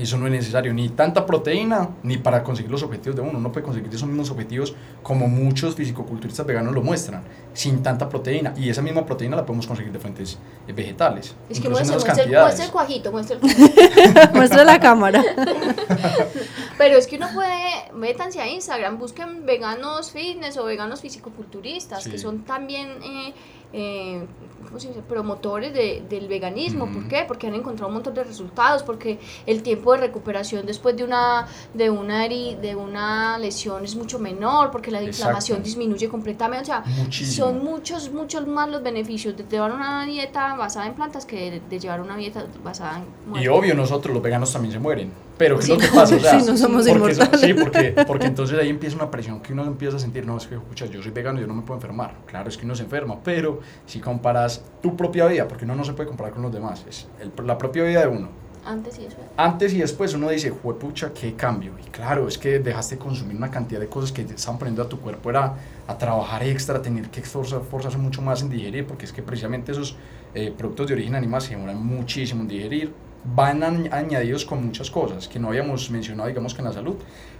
[0.01, 3.37] Eso no es necesario, ni tanta proteína, ni para conseguir los objetivos de uno.
[3.37, 8.53] Uno puede conseguir esos mismos objetivos como muchos fisicoculturistas veganos lo muestran, sin tanta proteína.
[8.57, 11.35] Y esa misma proteína la podemos conseguir de fuentes eh, vegetales.
[11.49, 12.45] Es que muestra, muestra, el, cantidades.
[12.45, 14.33] muestra el cuajito, muestra el cuajito.
[14.33, 15.23] Muestra la cámara.
[16.77, 22.11] Pero es que uno puede, métanse a Instagram, busquen veganos fitness o veganos fisicoculturistas, Sí.
[22.11, 23.33] que son también eh,
[23.73, 24.25] eh,
[24.65, 25.01] ¿cómo se dice?
[25.01, 26.85] promotores de- del veganismo.
[26.87, 27.07] ¿Por Ujú.
[27.09, 27.25] qué?
[27.27, 31.47] Porque han encontrado un montón de resultados, porque el tiempo de recuperación después de una,
[31.73, 35.65] de una, de una lesión es mucho menor, porque la inflamación Exacto.
[35.65, 36.63] disminuye completamente.
[36.63, 37.38] O sea, Muchísimo.
[37.39, 41.61] Son muchos, muchos más los beneficios de llevar una dieta basada en plantas que de,
[41.69, 43.01] de llevar una dieta basada
[43.35, 45.11] en Y obvio, nosotros los veganos también se mueren.
[45.37, 46.15] Pero ¿qué Sí, es lo que pasa?
[46.15, 47.39] O sea, sí, no somos porque, eso- inmortales.
[47.41, 50.45] sí, porque, porque entonces ahí empieza una presión que uno empieza a sentir, no, es
[50.47, 52.13] que, escucha, yo soy vegano, yo no me puedo enfermar.
[52.25, 55.85] Claro, es que uno se enferma, pero si comparas tu propia vida, porque uno no
[55.85, 58.27] se puede comparar con los demás, es el- la propia vida de uno.
[58.65, 59.27] Antes y después.
[59.37, 61.73] Antes y después uno dice, juepucha, qué cambio.
[61.85, 64.89] Y claro, es que dejaste de consumir una cantidad de cosas que estaban poniendo a
[64.89, 65.55] tu cuerpo, era
[65.87, 69.71] a trabajar extra, tener que esforzar- esforzarse mucho más en digerir, porque es que precisamente
[69.71, 69.95] esos
[70.35, 72.93] eh, productos de origen animal se demoran muchísimo en digerir.
[73.35, 76.95] Van añ- añadidos con muchas cosas que no habíamos mencionado, digamos que en la salud,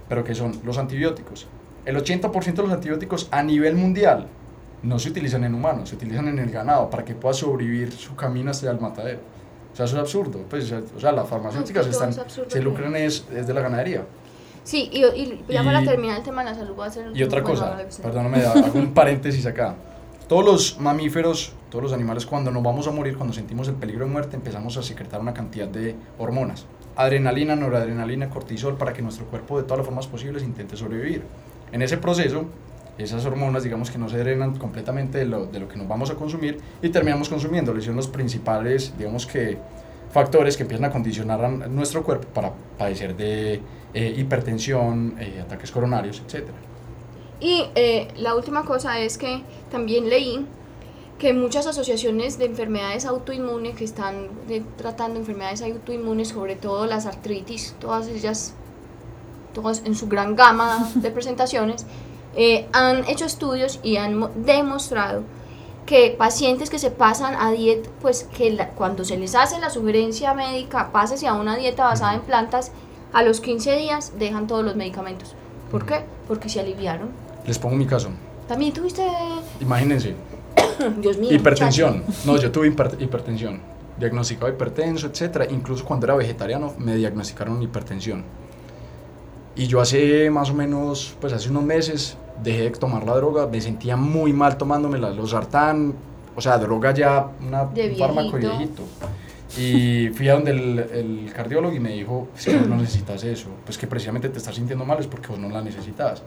[0.08, 1.46] pero que son los antibióticos.
[1.86, 4.26] El 80% de los antibióticos a nivel mundial
[4.82, 8.14] no se utilizan en humanos, se utilizan en el ganado para que pueda sobrevivir su
[8.16, 9.20] camino hasta el matadero.
[9.72, 10.40] O sea, eso es absurdo.
[10.48, 14.04] Pues, o sea, las farmacéuticas No, están, es se lucran es, es de la ganadería.
[14.64, 17.22] Sí, y, y ya para terminar el tema de la salud voy a hacer Y
[17.22, 19.74] otra cosa, perdóname, hago un paréntesis acá.
[20.28, 24.04] Todos los mamíferos, todos los animales, cuando nos vamos a morir, cuando sentimos el peligro
[24.04, 26.66] de muerte, empezamos a secretar una cantidad de hormonas.
[26.94, 31.24] Adrenalina, noradrenalina, cortisol, para que nuestro cuerpo de todas las formas posibles intente sobrevivir.
[31.72, 32.44] En ese proceso,
[33.04, 36.10] esas hormonas, digamos que no se drenan completamente de lo, de lo que nos vamos
[36.10, 37.78] a consumir y terminamos consumiendo.
[37.80, 39.58] Son los principales, digamos que,
[40.12, 43.60] factores que empiezan a condicionar a nuestro cuerpo para padecer de
[43.94, 46.58] eh, hipertensión, eh, ataques coronarios, etcétera.
[47.40, 50.46] Y eh, la última cosa es que también leí
[51.18, 57.06] que muchas asociaciones de enfermedades autoinmunes que están eh, tratando enfermedades autoinmunes, sobre todo las
[57.06, 58.54] artritis, todas ellas,
[59.54, 61.86] todas en su gran gama de presentaciones,
[62.36, 65.22] eh, han hecho estudios y han mo- demostrado
[65.86, 69.70] que pacientes que se pasan a dieta, pues que la- cuando se les hace la
[69.70, 72.70] sugerencia médica, pásese a una dieta basada en plantas,
[73.12, 75.34] a los 15 días dejan todos los medicamentos.
[75.70, 76.02] ¿Por qué?
[76.28, 77.08] Porque se aliviaron.
[77.46, 78.10] Les pongo mi caso.
[78.46, 79.04] También tuviste,
[79.60, 80.14] Imagínense,
[81.00, 81.32] Dios mío.
[81.32, 82.04] hipertensión.
[82.24, 83.60] No, yo tuve hiper- hipertensión.
[83.98, 85.46] Diagnosticado hipertenso, etcétera.
[85.50, 88.24] Incluso cuando era vegetariano me diagnosticaron hipertensión.
[89.56, 93.46] Y yo hace más o menos, pues hace unos meses, dejé de tomar la droga.
[93.46, 95.10] Me sentía muy mal tomándomela.
[95.10, 95.94] Los sartán,
[96.34, 98.82] o sea, droga ya, una, un fármaco viejito.
[99.58, 103.76] Y fui a donde el, el cardiólogo y me dijo, si no necesitas eso, pues
[103.76, 106.22] que precisamente te estás sintiendo mal es porque vos no la necesitas.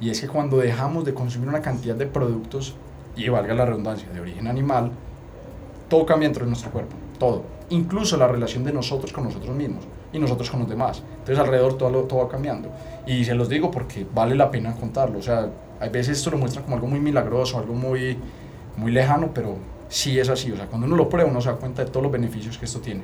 [0.00, 2.74] Y es que cuando dejamos de consumir una cantidad de productos,
[3.16, 4.90] y valga la redundancia, de origen animal,
[5.88, 7.44] todo cambia dentro de nuestro cuerpo, todo.
[7.70, 11.02] Incluso la relación de nosotros con nosotros mismos y nosotros con los demás.
[11.20, 12.68] Entonces alrededor todo, lo- todo va cambiando.
[13.06, 15.18] Y se los digo porque vale la pena contarlo.
[15.18, 15.48] O sea,
[15.80, 18.16] hay veces esto lo muestra como algo muy milagroso, algo muy,
[18.76, 19.56] muy lejano, pero
[19.88, 20.52] sí es así.
[20.52, 22.64] O sea, cuando uno lo prueba, uno se da cuenta de todos los beneficios que
[22.66, 23.02] esto tiene.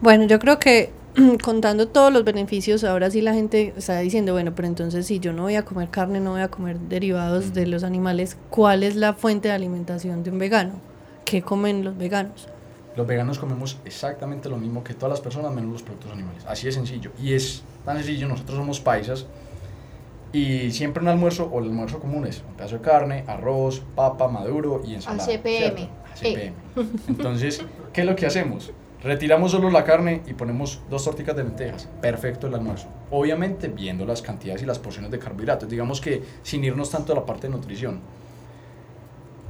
[0.00, 0.90] Bueno, yo creo que
[1.42, 5.32] contando todos los beneficios, ahora sí la gente está diciendo, bueno, pero entonces si yo
[5.32, 8.94] no voy a comer carne, no voy a comer derivados de los animales, ¿cuál es
[8.96, 10.74] la fuente de alimentación de un vegano?
[11.24, 12.48] ¿Qué comen los veganos?
[12.98, 16.44] Los veganos comemos exactamente lo mismo que todas las personas menos los productos animales.
[16.48, 17.12] Así de sencillo.
[17.22, 19.24] Y es tan sencillo, nosotros somos paisas
[20.32, 24.26] y siempre un almuerzo o el almuerzo común es un pedazo de carne, arroz, papa,
[24.26, 25.22] maduro y ensalada.
[25.22, 25.88] ACPM.
[26.12, 26.54] ACPM.
[27.06, 28.72] Entonces, ¿qué es lo que hacemos?
[29.00, 31.88] Retiramos solo la carne y ponemos dos torticas de lentejas.
[32.02, 32.88] Perfecto el almuerzo.
[33.12, 35.68] Obviamente viendo las cantidades y las porciones de carbohidratos.
[35.68, 38.00] Digamos que sin irnos tanto a la parte de nutrición.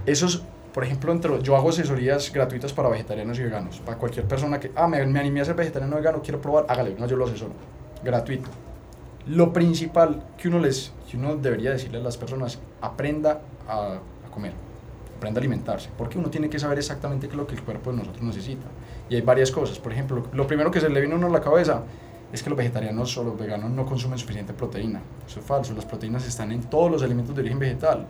[0.04, 0.42] Esos,
[0.79, 3.81] por ejemplo, entre, yo hago asesorías gratuitas para vegetarianos y veganos.
[3.81, 6.67] Para cualquier persona que, ah, me, me animé a ser vegetariano o vegano, quiero probar,
[6.69, 7.51] hágale, no, yo lo asesoro.
[8.05, 8.49] Gratuito.
[9.27, 13.99] Lo principal que uno, les, que uno debería decirle a las personas, aprenda a,
[14.33, 14.53] comer,
[15.17, 17.91] aprenda a alimentarse, porque uno tiene que saber exactamente qué es lo que el cuerpo
[17.91, 18.69] de nosotros necesita.
[19.11, 19.81] Y hay varias cosas.
[19.81, 21.83] Por ejemplo, lo primero que se le viene a uno a la cabeza
[22.33, 25.03] es que los vegetarianos o los veganos no consumen suficiente proteína.
[25.27, 25.74] Eso es falso.
[25.74, 28.07] Las proteínas están en todos los alimentos de origen vegetal.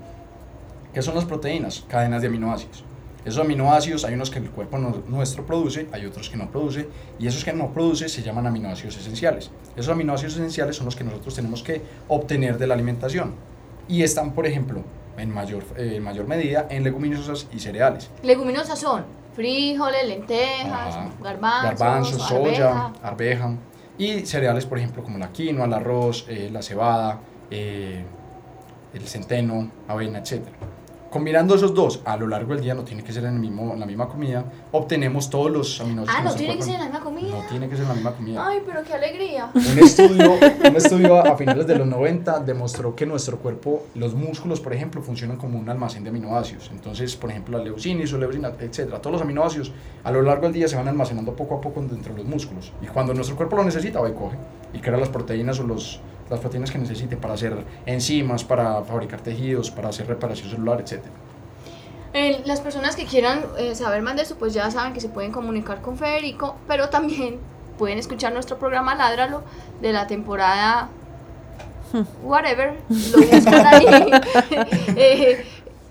[0.99, 1.85] ¿Qué son las proteínas?
[1.87, 2.83] Cadenas de aminoácidos.
[3.25, 6.89] Esos aminoácidos hay unos que el cuerpo no- nuestro produce, hay otros que no produce,
[7.21, 9.53] y esos que no produce se llaman aminoácidos esenciales.
[9.77, 13.37] Esos aminoácidos esenciales son los que nosotros tenemos que obtener de la alimentación.
[13.87, 14.83] Y están, por ejemplo,
[15.17, 18.11] en mayor, eh, en mayor medida en leguminosas y cereales.
[18.25, 19.05] Leguminosas son
[19.37, 21.11] frijoles, lentejas, Ajá.
[21.23, 22.93] garbanzos, garbanzos, soya, arveja.
[23.05, 23.55] arveja.
[23.99, 27.21] Y cereales, por ejemplo, como la quinoa, el arroz, eh, la cebada,
[27.53, 28.03] eh,
[28.93, 30.57] el centeno, avena, etcétera.
[31.11, 33.73] Combinando esos dos a lo largo del día, no tiene que ser en, el mismo,
[33.73, 36.21] en la misma comida, obtenemos todos los aminoácidos.
[36.21, 37.29] Ah, no tiene que ser en la misma comida.
[37.31, 38.47] No tiene que ser en la misma comida.
[38.47, 39.51] Ay, pero qué alegría.
[39.55, 44.61] Un estudio, un estudio a finales de los 90 demostró que nuestro cuerpo, los músculos,
[44.61, 46.71] por ejemplo, funcionan como un almacén de aminoácidos.
[46.73, 49.73] Entonces, por ejemplo, la leucina, isoleucina, etcétera, todos los aminoácidos
[50.05, 52.73] a lo largo del día se van almacenando poco a poco dentro de los músculos.
[52.83, 54.37] Y cuando nuestro cuerpo lo necesita, va y coge
[54.75, 56.01] y crea las proteínas o los,
[56.31, 61.13] las proteínas que necesite para hacer enzimas, para fabricar tejidos, para hacer reparación celular, etcétera.
[62.15, 65.09] Eh, las personas que quieran eh, saber más de eso, pues ya saben que se
[65.09, 67.39] pueden comunicar con Federico, pero también
[67.79, 69.43] pueden escuchar nuestro programa Ládralo
[69.81, 70.89] de la temporada
[72.23, 73.87] whatever, lo buscan ahí,
[74.97, 75.45] eh,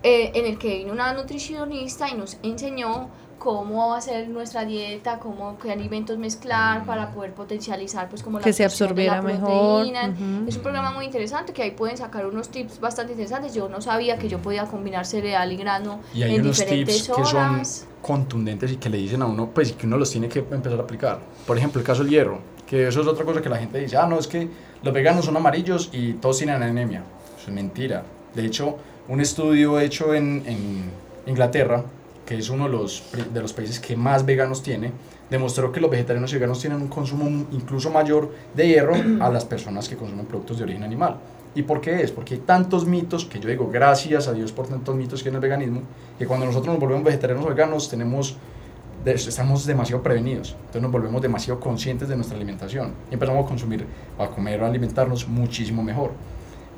[0.03, 3.09] eh, en el que vino una nutricionista y nos enseñó
[3.47, 8.51] cómo hacer nuestra dieta, cómo qué alimentos mezclar para poder potencializar pues como la Que
[8.51, 10.09] se absorción de la absorbiera mejor, proteína.
[10.09, 10.49] ujú.
[10.49, 13.53] Es un programa muy interesante que ahí pueden sacar unos tips bastante interesantes.
[13.53, 17.05] Yo no sabía que yo podía combinar cereal y grano Y hay en unos diferentes
[17.05, 17.87] tips que son horas.
[18.01, 20.77] contundentes y que le dicen a uno, pues, y que uno los tiene que empezar
[20.77, 21.19] a aplicar.
[21.45, 23.95] Por ejemplo, el caso del hierro, que eso es otra cosa que la gente dice,
[23.95, 24.49] ah, no, es que
[24.83, 27.01] los veganos son amarillos y todos tienen anemia.
[27.39, 28.03] Eso es mentira.
[28.35, 28.75] De hecho,
[29.07, 30.91] un estudio hecho en, en
[31.27, 31.81] Inglaterra,
[32.27, 34.91] que es uno de los, pri- de los países que más veganos tiene,
[35.31, 39.45] demostró que los vegetarianos y veganos tienen un consumo incluso mayor de hierro a las
[39.45, 41.15] personas que consumen productos de origen animal.
[41.55, 42.11] ¿Y por qué es?
[42.11, 45.31] Porque hay tantos mitos que yo digo, gracias a Dios por tantos mitos que hay
[45.31, 45.81] en el veganismo,
[46.19, 48.35] que cuando nosotros nos volvemos vegetarianos o veganos tenemos,
[49.05, 53.85] estamos demasiado prevenidos, entonces nos volvemos demasiado conscientes de nuestra alimentación y empezamos a consumir,
[54.19, 56.11] a comer o a alimentarnos muchísimo mejor.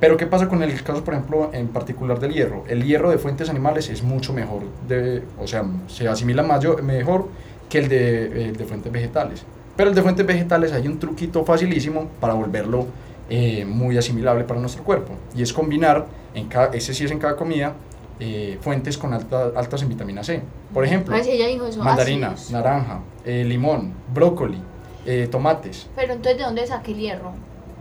[0.00, 2.64] Pero ¿qué pasa con el caso, por ejemplo, en particular del hierro?
[2.66, 7.28] El hierro de fuentes animales es mucho mejor, de, o sea, se asimila mayor, mejor
[7.68, 9.44] que el de, el de fuentes vegetales.
[9.76, 12.86] Pero el de fuentes vegetales hay un truquito facilísimo para volverlo
[13.28, 15.12] eh, muy asimilable para nuestro cuerpo.
[15.36, 17.74] Y es combinar, en cada, ese sí es en cada comida,
[18.18, 20.42] eh, fuentes con alta- altas en vitamina C.
[20.74, 21.30] Por ejemplo, sí,
[21.66, 21.82] eso.
[21.84, 22.50] mandarina, ácidos.
[22.52, 24.58] naranja, eh, limón, brócoli,
[25.06, 25.88] eh, tomates.
[25.94, 27.32] Pero entonces, ¿de dónde saqué el hierro?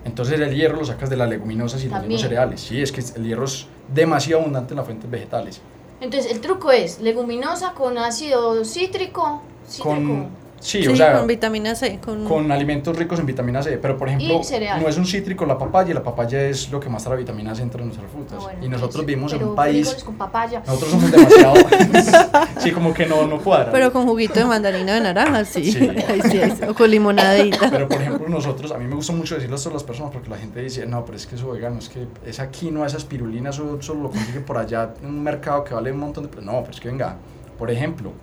[0.06, 2.62] Entonces el hierro lo sacas de las leguminosas y de los cereales.
[2.62, 5.62] Sí, es que el hierro es demasiado abundante en las fuentes vegetales.
[6.02, 9.42] Entonces, el truco es leguminosa con ácido cítrico.
[9.68, 9.90] cítrico.
[9.90, 10.30] Con,
[10.60, 12.00] sí, Sí, o sea, con vitamina C.
[12.04, 13.78] Con, con alimentos ricos en vitamina C.
[13.78, 14.42] Pero por ejemplo,
[14.80, 17.56] no es un cítrico la papaya, y la papaya es lo que más trae vitamina
[17.56, 18.38] C entre nuestras frutas.
[18.40, 20.62] Ah, bueno, y nosotros vivimos en un país, con papaya.
[20.66, 21.56] nosotros somos demasiado,
[22.60, 23.72] sí, como que no, no cuadra.
[23.72, 25.72] Pero con juguito de mandarina de naranja, sí.
[25.72, 25.90] Sí.
[26.08, 26.62] Ahí sí es.
[26.68, 27.70] O con limonadita.
[27.70, 30.38] Pero por ejemplo nosotros, a mí me gusta mucho decirlo a las personas porque la
[30.38, 33.82] gente dice, no, pero es que eso vegano, es que esa quinoa, esa espirulina, eso
[33.82, 36.42] solo lo consiguen por allá en un mercado que vale un montón de...
[36.42, 37.18] No, pero es que venga,
[37.58, 38.14] por ejemplo,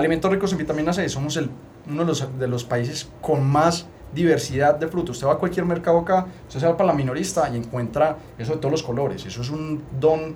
[0.00, 1.50] alimentos ricos en vitamina C, somos el,
[1.88, 5.16] uno de los, de los países con más diversidad de frutos.
[5.16, 8.52] Usted va a cualquier mercado acá, usted se va para la minorista y encuentra eso
[8.52, 9.24] de todos los colores.
[9.24, 10.34] Eso es un don,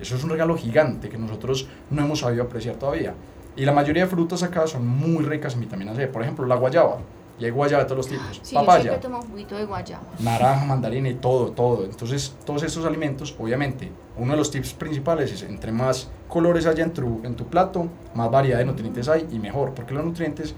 [0.00, 3.14] eso es un regalo gigante que nosotros no hemos sabido apreciar todavía.
[3.56, 6.08] Y la mayoría de frutas acá son muy ricas en vitamina C.
[6.08, 6.98] Por ejemplo, la guayaba.
[7.38, 8.40] Y hay guayaba de todos los tipos.
[8.42, 10.02] Sí, yo Papaya siempre tomo juguito de guayaba.
[10.20, 11.84] naranja, mandarina y todo, todo.
[11.84, 16.84] Entonces, todos estos alimentos, obviamente, uno de los tips principales es entre más colores haya
[16.84, 20.54] en tu, en tu plato, más variedad de nutrientes hay y mejor, porque los nutrientes,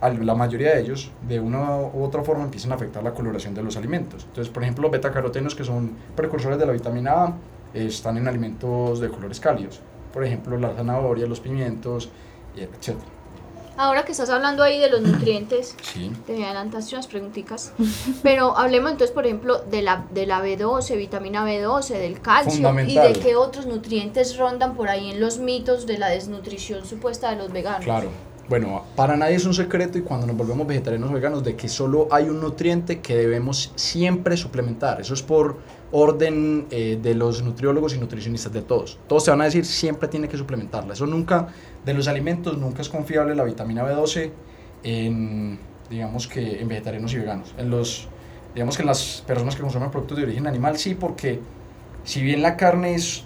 [0.00, 3.62] la mayoría de ellos, de una u otra forma, empiezan a afectar la coloración de
[3.62, 4.24] los alimentos.
[4.24, 7.34] Entonces, por ejemplo, los betacarotenos, que son precursores de la vitamina A,
[7.74, 9.80] están en alimentos de colores cálidos.
[10.12, 12.10] Por ejemplo, la zanahoria, los pimientos,
[12.56, 12.96] etc.
[13.78, 16.10] Ahora que estás hablando ahí de los nutrientes, Sí.
[16.26, 17.72] te adelantaste unas preguntitas.
[18.22, 22.94] Pero hablemos entonces, por ejemplo, de la, de la B12, vitamina B12, del calcio y
[22.98, 27.36] de qué otros nutrientes rondan por ahí en los mitos de la desnutrición supuesta de
[27.36, 27.84] los veganos.
[27.84, 28.08] Claro.
[28.48, 31.68] Bueno, para nadie es un secreto y cuando nos volvemos vegetarianos o veganos de que
[31.68, 35.00] solo hay un nutriente que debemos siempre suplementar.
[35.00, 35.56] Eso es por
[35.96, 38.98] orden eh, de los nutriólogos y nutricionistas de todos.
[39.08, 40.92] Todos te van a decir siempre tiene que suplementarla.
[40.94, 41.48] Eso nunca,
[41.84, 44.30] de los alimentos, nunca es confiable la vitamina B12
[44.84, 45.58] en,
[45.90, 47.54] digamos que en vegetarianos y veganos.
[47.58, 48.08] En los,
[48.54, 51.40] digamos que en las personas que consumen productos de origen animal sí, porque
[52.04, 53.24] si bien la carne es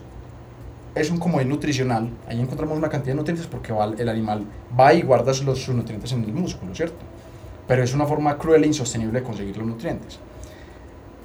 [0.92, 2.08] es un comodín nutricional.
[2.28, 4.44] Ahí encontramos una cantidad de nutrientes porque va- el animal
[4.78, 6.96] va y guarda los, sus nutrientes en el músculo, ¿cierto?
[7.68, 10.18] Pero es una forma cruel e insostenible de conseguir los nutrientes.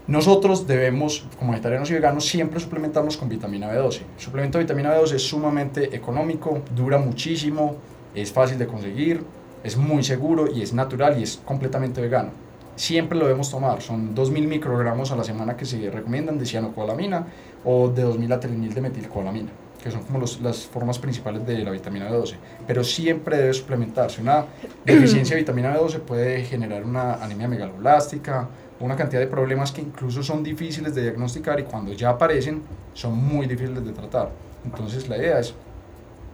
[0.08, 4.02] Nosotros debemos, como vegetarianos y veganos, siempre suplementarnos con vitamina B12.
[4.16, 7.78] El suplemento de vitamina B12 es sumamente económico, dura muchísimo,
[8.14, 9.24] es fácil de conseguir,
[9.64, 12.30] es muy seguro y es natural y es completamente vegano.
[12.76, 17.26] Siempre lo debemos tomar, son 2.000 microgramos a la semana que se recomiendan de cianocobalamina
[17.64, 19.50] o de 2.000 a 3.000 de metilcobalamina,
[19.82, 22.36] que son como los, las formas principales de la vitamina B12,
[22.68, 24.22] pero siempre debe suplementarse.
[24.22, 24.46] Una
[24.84, 28.50] deficiencia de vitamina B12 puede generar una anemia megaloblástica,
[28.80, 32.62] una cantidad de problemas que incluso son difíciles de diagnosticar y cuando ya aparecen
[32.94, 34.32] son muy difíciles de tratar.
[34.66, 35.54] Entonces la idea es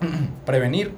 [0.45, 0.91] prevenir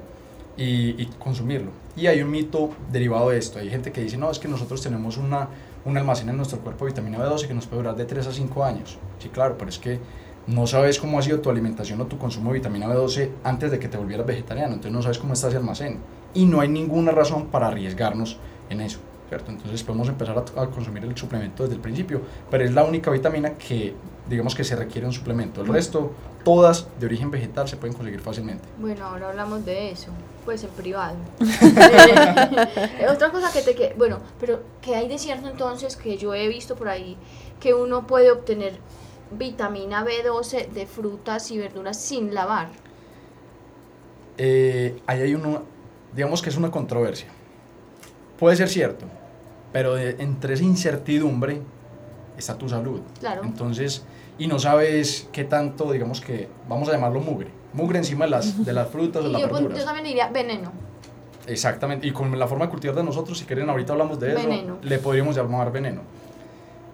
[0.56, 1.70] y, consumirlo.
[1.96, 3.58] Y hay un mito derivado de esto.
[3.58, 5.48] Hay gente que dice, no, es que nosotros tenemos una,
[5.84, 8.32] un almacén en nuestro cuerpo de vitamina B12 que nos puede durar de 3 a
[8.32, 8.98] 5 años.
[9.18, 9.98] Sí, claro, pero es que
[10.46, 13.78] no sabes cómo ha sido tu alimentación o tu consumo de vitamina B12 antes de
[13.78, 14.74] que te volvieras vegetariano.
[14.74, 15.98] Entonces no sabes cómo está ese almacén.
[16.34, 18.38] Y no hay ninguna razón para arriesgarnos
[18.70, 18.98] en eso.
[19.28, 19.50] ¿Cierto?
[19.50, 22.20] Entonces podemos empezar a, a, consumir el suplemento desde el principio,
[22.50, 23.94] pero es la única vitamina que,
[24.28, 25.62] digamos que se requiere un suplemento.
[25.62, 26.12] El resto,
[26.44, 28.64] todas de origen vegetal se pueden conseguir fácilmente.
[28.78, 30.08] Bueno, ahora hablamos de eso,
[30.44, 31.16] pues en privado.
[33.10, 36.48] otra cosa que te que, bueno, pero que hay de cierto entonces que yo he
[36.48, 37.16] visto por ahí
[37.60, 38.74] que uno puede obtener
[39.30, 42.68] vitamina B12 de frutas y verduras sin lavar.
[44.36, 45.62] Eh, ahí hay uno,
[46.14, 47.28] digamos que es una controversia.
[48.44, 49.06] Puede ser cierto,
[49.72, 51.62] pero de, entre esa incertidumbre
[52.36, 53.00] está tu salud.
[53.18, 53.42] Claro.
[53.42, 54.04] Entonces,
[54.36, 58.62] y no sabes qué tanto, digamos que, vamos a llamarlo mugre, mugre encima de las,
[58.62, 59.78] de las frutas, de y las yo, verduras.
[59.78, 60.72] yo también diría veneno.
[61.46, 64.46] Exactamente, y con la forma de cultivar de nosotros, si quieren, ahorita hablamos de eso,
[64.46, 64.76] Veneno.
[64.82, 66.02] le podríamos llamar veneno.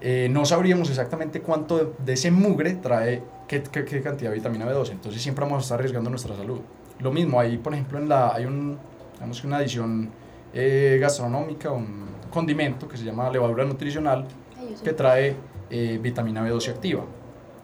[0.00, 4.36] Eh, no sabríamos exactamente cuánto de, de ese mugre trae qué, qué, qué, cantidad de
[4.36, 6.60] vitamina B12, entonces siempre vamos a estar arriesgando nuestra salud.
[7.00, 8.78] Lo mismo, ahí por ejemplo en la, hay un,
[9.14, 10.10] digamos que una adición
[10.54, 14.26] eh, gastronómica, un condimento que se llama levadura nutricional,
[14.84, 15.36] que trae
[15.70, 17.02] eh, vitamina B12 activa.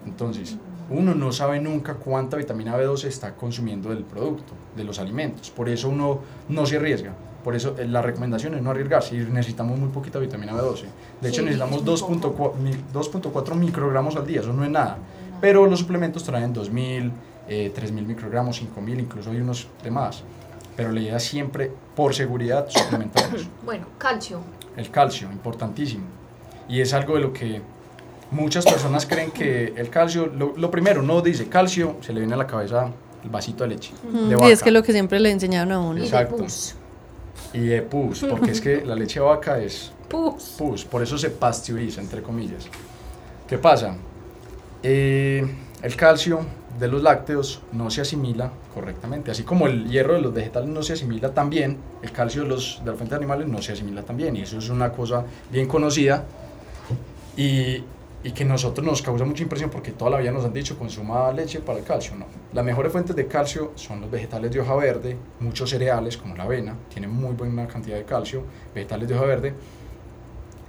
[0.04, 0.56] Entonces,
[0.90, 5.50] uno no sabe nunca cuánta vitamina B12 está consumiendo del producto, de los alimentos.
[5.50, 7.12] Por eso uno no se arriesga.
[7.42, 10.84] Por eso eh, la recomendación es no arriesgarse y necesitamos muy poquita vitamina B12.
[11.20, 12.54] De hecho, Sí, necesitamos es muy poco.
[12.54, 14.98] 2.4 mi- 2.4 microgramos al día, eso no es nada.
[15.40, 17.10] Pero los suplementos traen 2.000,
[17.48, 20.22] eh, 3.000 microgramos, 5.000, incluso hay unos de más.
[20.76, 23.48] Pero la idea siempre, por seguridad, suplementarlos.
[23.64, 24.40] Bueno, calcio.
[24.76, 26.04] El calcio, importantísimo.
[26.68, 27.62] Y es algo de lo que
[28.30, 32.34] muchas personas creen que el calcio, lo, lo primero, no dice calcio, se le viene
[32.34, 32.90] a la cabeza
[33.24, 33.92] el vasito de leche.
[34.12, 35.96] De y es que lo que siempre le enseñaron a uno.
[35.98, 36.36] Y de Exacto.
[36.36, 36.74] pus.
[37.52, 40.54] Y de pus, porque es que la leche de vaca es Pus.
[40.58, 42.66] pus, por eso se pasteuriza, entre comillas.
[43.48, 43.96] ¿Qué pasa?
[44.82, 45.44] Eh,
[45.82, 46.40] el calcio
[46.78, 50.82] de los lácteos no se asimila correctamente, así como el hierro de los vegetales no
[50.82, 54.02] se asimila tan bien, el calcio de, los, de las fuentes animales no se asimila
[54.02, 56.24] tan bien, y eso es una cosa bien conocida
[57.36, 57.82] y,
[58.22, 61.30] y que nosotros nos causa mucha impresión porque toda la vida nos han dicho consuma
[61.32, 62.26] leche para el calcio, no.
[62.52, 66.44] Las mejores fuentes de calcio son los vegetales de hoja verde, muchos cereales como la
[66.44, 68.42] avena, tienen muy buena cantidad de calcio,
[68.74, 69.54] vegetales de hoja verde,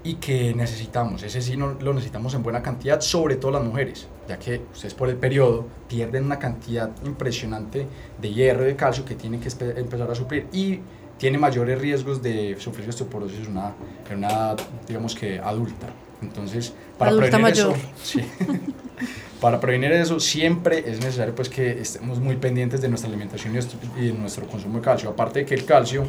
[0.07, 4.07] y que necesitamos, ese sí no, lo necesitamos en buena cantidad, sobre todo las mujeres,
[4.25, 7.85] ya que ustedes por el periodo pierden una cantidad impresionante
[8.21, 10.79] de hierro y de calcio que tienen que empezar a suplir y
[11.17, 13.73] tiene mayores riesgos de sufrir osteoporosis una,
[14.09, 14.55] en una
[14.87, 15.87] digamos que adulta.
[16.21, 17.75] Entonces, para Adulta prevenir mayor.
[17.75, 18.21] eso, sí.
[19.41, 23.53] para prevenir eso siempre es necesario pues que estemos muy pendientes de nuestra alimentación
[23.97, 25.09] y de nuestro consumo de calcio.
[25.09, 26.05] Aparte de que el calcio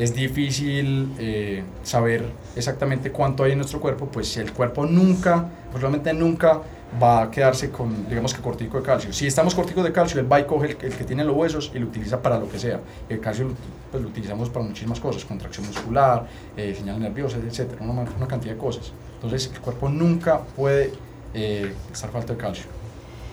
[0.00, 2.24] es difícil eh, saber
[2.56, 6.62] exactamente cuánto hay en nuestro cuerpo, pues el cuerpo nunca, probablemente nunca
[7.00, 9.12] va a quedarse con, digamos que cortico de calcio.
[9.12, 11.70] Si estamos corticos de calcio, él va y coge el, el que tiene los huesos
[11.74, 12.80] y lo utiliza para lo que sea.
[13.10, 13.50] El calcio
[13.90, 16.26] pues, lo utilizamos para muchísimas cosas, contracción muscular,
[16.56, 18.92] eh, señales nerviosas, etcétera, una, una cantidad de cosas.
[19.16, 20.94] Entonces el cuerpo nunca puede
[21.34, 22.64] eh, estar falto de calcio.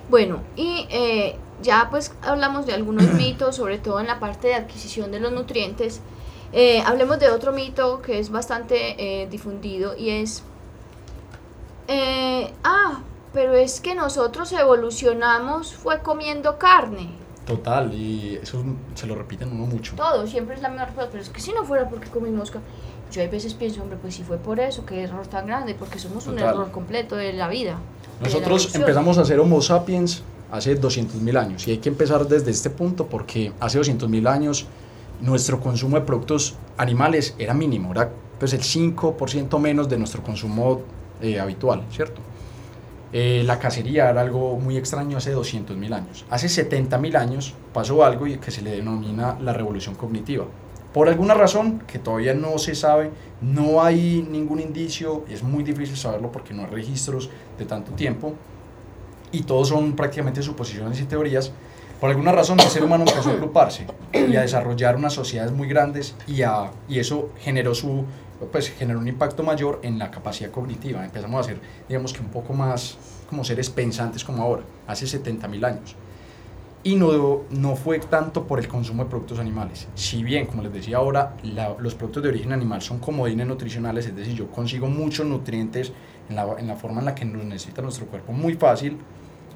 [0.09, 4.55] Bueno, y eh, ya pues hablamos de algunos mitos, sobre todo en la parte de
[4.55, 6.01] adquisición de los nutrientes.
[6.53, 10.43] Eh, hablemos de otro mito que es bastante eh, difundido y es,
[11.87, 13.01] eh, ah,
[13.33, 17.09] pero es que nosotros evolucionamos fue comiendo carne.
[17.45, 18.61] Total, y eso
[18.95, 19.95] se lo repiten uno mucho.
[19.95, 22.67] Todo, siempre es la misma respuesta, pero es que si no fuera porque comimos carne.
[23.09, 25.97] Yo a veces pienso, hombre, pues si fue por eso, qué error tan grande, porque
[25.97, 26.53] somos un Total.
[26.53, 27.79] error completo de la vida.
[28.19, 28.81] la Nosotros evolución.
[28.81, 33.05] empezamos a ser Homo sapiens hace 200.000 años y hay que empezar desde este punto
[33.05, 34.65] porque hace 200.000 años
[35.21, 40.81] nuestro consumo de productos animales era mínimo, era pues el 5% menos de nuestro consumo
[41.21, 42.21] eh, habitual, ¿cierto?
[43.13, 46.25] Eh, la cacería era algo muy extraño hace 200.000 años.
[46.29, 50.45] Hace 70.000 años pasó algo que se le denomina la revolución cognitiva.
[50.93, 53.11] Por alguna razón que todavía no se sabe,
[53.41, 58.33] no hay ningún indicio, es muy difícil saberlo porque no hay registros de tanto tiempo
[59.31, 61.51] y todos son prácticamente suposiciones y teorías.
[61.99, 65.67] Por alguna razón el ser humano empezó a agruparse y a desarrollar unas sociedades muy
[65.67, 68.05] grandes y, a, y eso generó, su,
[68.51, 71.03] pues, generó un impacto mayor en la capacidad cognitiva.
[71.03, 75.65] Empezamos a ser, digamos que un poco más como seres pensantes como ahora, hace 70.000
[75.65, 75.95] años.
[76.83, 79.87] y no, no fue tanto por el consumo de productos animales.
[79.95, 81.35] Si bien, como les decía ahora,
[81.79, 85.91] los productos de origen animal son comodines nutricionales, es decir, yo consigo muchos nutrientes
[86.29, 88.97] en la, en la forma en la que nos necesita nuestro cuerpo muy fácil,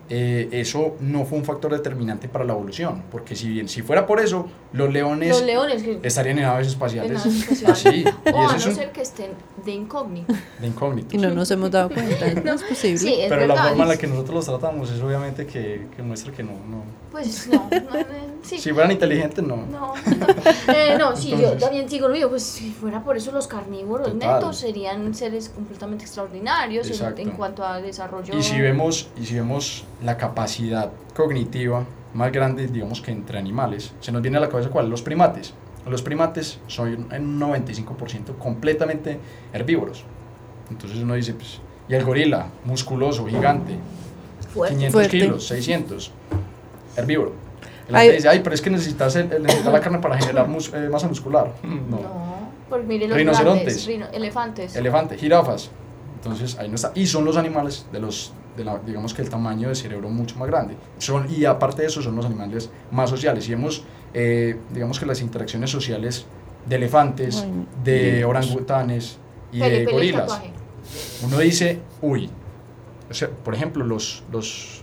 [0.10, 4.06] eh, eso no fue un factor determinante para la evolución, porque si bien, si fuera
[4.06, 7.70] por eso, los leones, Los leones que estarían en aves en espaciales naves espaciales.
[7.86, 9.32] así, y o eso a no es un ser que estén
[9.66, 10.34] de incógnito.
[10.60, 11.16] de incógnito.
[11.16, 12.98] Y no nos hemos dado cuenta, no es posible.
[12.98, 13.68] Sí, es Pero la verdad.
[13.70, 16.84] forma en la que nosotros los tratamos es obviamente que, que muestra que no, no.
[17.12, 18.06] Pues no, no, no,
[18.42, 18.58] sí.
[18.58, 19.58] Si fueran inteligentes, no.
[19.58, 23.18] No, no, eh, no, sí, yo Entonces- también sigo lo mío, pues si fuera por
[23.18, 24.36] eso los carnívoros Total.
[24.40, 27.22] netos serían seres completamente extraordinarios en, Exacto.
[27.22, 28.38] en cuanto a desarrollo.
[28.38, 33.94] Y si vemos, y si vemos la capacidad cognitiva más grande, digamos que entre animales,
[34.02, 35.54] se nos viene a la cabeza cuál, los primates.
[35.88, 39.20] Los primates son en un 95% completamente
[39.54, 40.04] herbívoros.
[40.70, 43.76] Entonces uno dice, pues, y el gorila, musculoso, gigante,
[44.54, 44.76] fuerte.
[44.76, 45.20] 500 Fuerte.
[45.20, 46.12] kilos, 600,
[46.98, 47.34] herbívoro.
[47.90, 48.02] El Ay.
[48.04, 50.72] gente dice, ay, pero es que necesitas, el- el- necesitas la carne para generar mus-
[50.74, 51.52] eh, masa muscular.
[51.64, 51.98] No.
[51.98, 53.86] No, pues mire los Rinocerontes.
[53.86, 54.76] grandes, rino- elefantes.
[54.76, 55.72] Elefante, jirafas.
[56.16, 56.92] Entonces ahí no está.
[56.96, 60.38] Y son los animales de los, de la, digamos que el tamaño de cerebro mucho
[60.38, 60.76] más grande.
[60.98, 63.48] Son, y aparte de eso son los animales más sociales.
[63.48, 63.84] Y vemos,
[64.14, 66.26] eh, digamos que las interacciones sociales
[66.66, 68.30] de elefantes, Ay, de Dios.
[68.30, 69.18] orangutanes
[69.52, 70.42] y de gorilas.
[71.24, 72.30] Uno dice, uy,
[73.10, 74.81] o sea, por ejemplo, los, los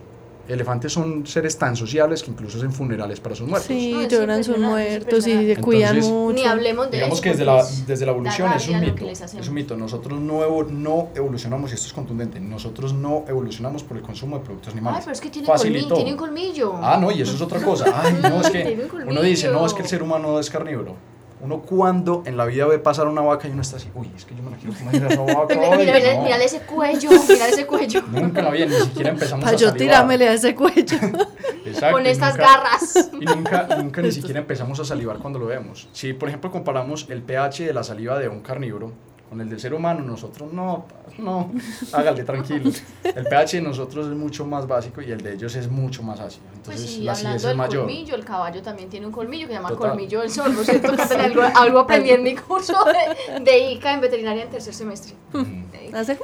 [0.48, 3.68] elefantes son seres tan sociables que incluso hacen funerales para sus muertos.
[3.68, 6.34] Sí, No, es lloran sus muertos y se cuidan Entonces, mucho.
[6.34, 8.80] Ni hablemos de Digamos eso, que desde la, es- desde la evolución da es un
[8.80, 9.06] mito.
[9.08, 9.76] Es un mito.
[9.76, 10.40] Nosotros no,
[10.70, 14.98] no evolucionamos, y esto es contundente, nosotros no evolucionamos por el consumo de productos animales.
[15.00, 15.88] Ay, pero es que tiene Facilitó.
[15.88, 16.72] colmillo, tiene un colmillo.
[16.82, 17.84] Ah, no, y eso es otra cosa.
[18.02, 20.96] Ay, no, es que uno dice, no, es que el ser humano es carnívoro.
[21.40, 24.24] Uno cuando en la vida ve pasar una vaca y uno está así, uy, es
[24.24, 25.54] que yo me la quiero comer esa vaca.
[25.54, 26.22] Mira, mira, mira, no".
[26.24, 28.02] mírale ese cuello, mírale ese cuello.
[28.10, 29.78] Nunca la vi, ni siquiera empezamos Para a yo salivar.
[29.78, 30.96] tirámele a ese cuello.
[31.64, 33.10] Exacto, Con estas nunca- garras.
[33.20, 35.88] Y nunca, nunca ni siquiera empezamos a salivar cuando lo vemos.
[35.92, 38.92] Si, por ejemplo, comparamos el pH de la saliva de un carnívoro
[39.28, 40.86] con el del ser humano, nosotros no,
[41.18, 41.50] no,
[41.92, 42.70] hágale tranquilo.
[43.04, 46.18] El pH de nosotros es mucho más básico y el de ellos es mucho más
[46.20, 46.44] ácido.
[46.64, 47.84] Pues Entonces sí, la acidez hablando es del mayor.
[47.84, 49.90] colmillo, el caballo también tiene un colmillo que se llama Total.
[49.90, 50.92] colmillo del zorro, ¿cierto?
[51.20, 55.14] Algo, algo aprendí en mi curso de, de ICA en veterinaria en tercer semestre.
[55.32, 55.94] Mm.
[55.94, 56.18] Hace-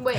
[0.00, 0.18] Bueno,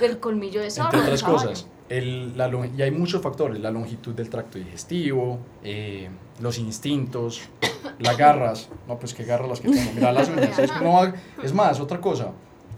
[0.00, 0.86] el, el colmillo de zorro.
[0.98, 1.48] Entre del otras caballo.
[1.50, 6.08] cosas, el, la, y hay muchos factores, la longitud del tracto digestivo, eh,
[6.40, 7.42] los instintos,
[7.98, 11.12] las garras, no, pues qué garras las que tengo, mira las uñas, es, no
[11.42, 12.32] es más, otra cosa,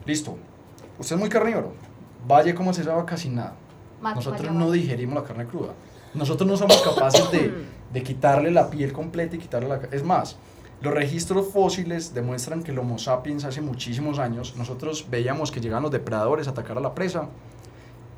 [0.06, 0.36] listo,
[0.98, 1.72] usted es muy carnívoro,
[2.26, 3.54] vaya como se sabe casi nada,
[4.00, 5.72] nosotros no digerimos la carne cruda,
[6.14, 7.52] nosotros no somos capaces de,
[7.92, 9.80] de quitarle la piel completa y quitarle la...
[9.90, 10.36] Es más,
[10.80, 15.82] los registros fósiles demuestran que el Homo sapiens hace muchísimos años, nosotros veíamos que llegaban
[15.82, 17.28] los depredadores a atacar a la presa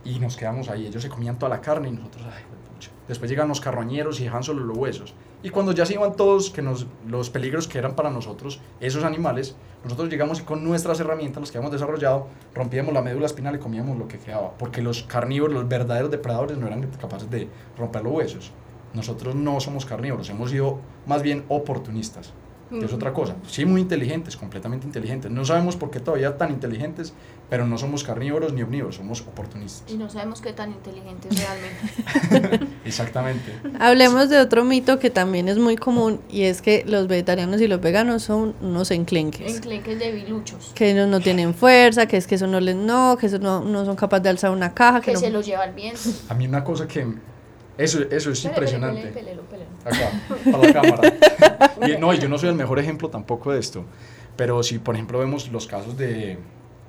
[0.04, 0.86] y nos quedamos ahí.
[0.86, 2.42] Ellos se comían toda la carne y nosotros, ay,
[2.74, 2.90] pucha.
[3.08, 5.14] Después llegan los carroñeros y dejan solo los huesos.
[5.42, 9.02] Y cuando ya se iban todos que nos, los peligros que eran para nosotros, esos
[9.02, 13.56] animales, nosotros llegamos y con nuestras herramientas, las que habíamos desarrollado, rompíamos la médula espinal
[13.56, 14.52] y comíamos lo que quedaba.
[14.56, 18.52] Porque los carnívoros, los verdaderos depredadores, no eran capaces de romper los huesos.
[18.94, 22.32] Nosotros no somos carnívoros, hemos sido más bien oportunistas.
[22.80, 23.36] Que es otra cosa.
[23.48, 25.30] Sí, muy inteligentes, completamente inteligentes.
[25.30, 27.12] No sabemos por qué todavía tan inteligentes,
[27.50, 29.92] pero no somos carnívoros ni omnívoros, somos oportunistas.
[29.92, 32.66] Y no sabemos qué tan inteligente es realmente.
[32.84, 33.52] Exactamente.
[33.78, 37.68] Hablemos de otro mito que también es muy común y es que los vegetarianos y
[37.68, 39.56] los veganos son unos enclenques.
[39.56, 40.72] Enclenques de biluchos.
[40.74, 43.62] Que ellos no tienen fuerza, que es que eso no les no, que eso no,
[43.64, 46.00] no son capaces de alzar una caja, que, Que no- se los lleva el viento.
[46.28, 47.06] A mí una cosa que...
[47.78, 49.06] Eso, eso es Pele, impresionante.
[49.08, 49.64] pele, pele.
[49.84, 50.10] Acá,
[50.52, 51.12] para la cámara.
[51.88, 53.84] Y, no, y yo no soy el mejor ejemplo tampoco de esto.
[54.36, 56.38] Pero si, por ejemplo, vemos los casos de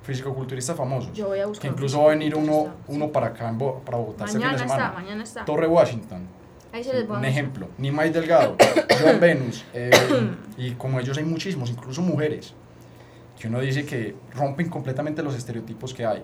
[0.04, 3.48] fisicoculturistas famosos, Yo voy a buscar que incluso va a venir uno, uno para acá,
[3.50, 4.94] en Bo- para Bogotá este fin Mañana de está, semana.
[5.00, 5.46] mañana está.
[5.46, 6.28] Torre Washington.
[6.74, 8.56] Ahí se les va Un ejemplo, Nimai Delgado,
[9.02, 9.92] John Venus, eh,
[10.58, 12.54] y como ellos hay muchísimos, incluso mujeres,
[13.40, 16.24] que uno dice que rompen completamente los estereotipos que hay.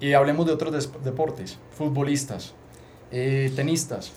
[0.00, 2.54] Y hablemos de otros deportes, futbolistas,
[3.10, 4.12] eh, tenistas,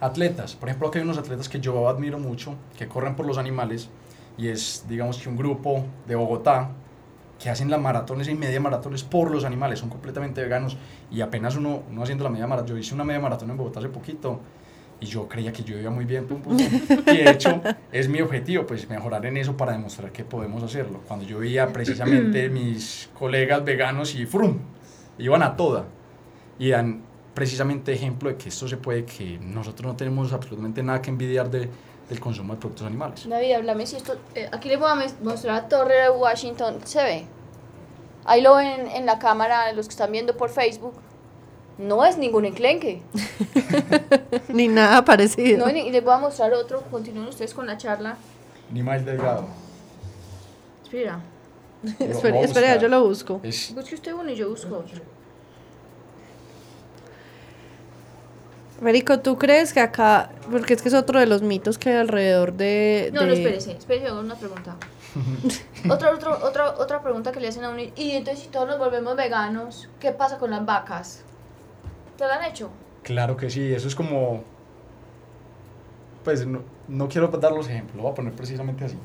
[0.00, 0.54] atletas.
[0.54, 3.88] Por ejemplo, aquí hay unos atletas que yo admiro mucho, que corren por los animales,
[4.36, 6.70] y es, digamos que un grupo de Bogotá,
[7.42, 10.76] que hacen las maratones y media maratones por los animales, son completamente veganos
[11.10, 13.80] y apenas uno, uno haciendo la media maratón, yo hice una media maratón en Bogotá
[13.80, 14.38] hace poquito
[15.00, 16.98] y yo creía que yo iba muy bien, pum, pum, pum.
[17.06, 17.60] y de hecho
[17.90, 21.00] es mi objetivo, pues mejorar en eso para demostrar que podemos hacerlo.
[21.08, 24.58] Cuando yo veía precisamente mis colegas veganos y frum,
[25.18, 25.86] iban a toda
[26.60, 27.02] y dan
[27.34, 31.50] precisamente ejemplo de que esto se puede, que nosotros no tenemos absolutamente nada que envidiar
[31.50, 31.68] de,
[32.08, 33.28] del consumo de productos animales.
[33.28, 34.16] David, háblame si esto.
[34.34, 36.78] eh, aquí les voy a mostrar la torre de Washington.
[36.84, 37.26] ¿Se ve?
[38.24, 40.94] Ahí lo ven en la cámara, los que están viendo por Facebook.
[41.78, 43.02] No es ningún enclenque.
[44.48, 45.66] Ni nada parecido.
[45.66, 46.82] No, y les voy a mostrar otro.
[46.90, 48.16] Continúen ustedes con la charla.
[48.70, 49.46] Ni más delgado.
[51.98, 53.40] Espera, espera, yo lo busco.
[53.42, 55.00] Es, busque usted uno y yo busco otro.
[58.82, 61.96] Federico, ¿tú crees que acá, porque es que es otro de los mitos que hay
[61.96, 63.10] alrededor de...
[63.14, 64.76] No, de- no, espérese, espérese, hago una pregunta.
[65.88, 67.80] otra, otra, otra, otra pregunta que le hacen a uno.
[67.94, 71.22] Y entonces, si todos nos volvemos veganos, ¿qué pasa con las vacas?
[72.16, 72.70] ¿Te lo han hecho?
[73.02, 74.44] claro que sí, eso es como...
[76.24, 78.96] Pues no, no quiero dar los ejemplos, lo voy a poner precisamente así.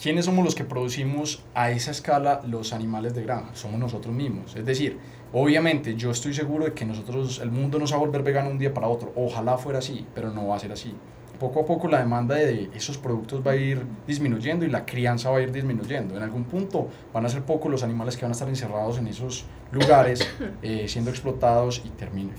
[0.00, 3.54] ¿Quiénes somos los que producimos a esa escala los animales de granja?
[3.54, 4.56] Somos nosotros mismos.
[4.56, 4.98] Es decir,
[5.32, 8.50] obviamente yo estoy seguro de que nosotros, el mundo no se va a volver vegano
[8.50, 9.12] un día para otro.
[9.16, 10.94] Ojalá fuera así, pero no va a ser así.
[11.38, 15.28] Poco a poco la demanda de esos productos va a ir disminuyendo y la crianza
[15.30, 16.16] va a ir disminuyendo.
[16.16, 19.08] En algún punto van a ser pocos los animales que van a estar encerrados en
[19.08, 20.28] esos lugares,
[20.62, 21.90] eh, siendo explotados y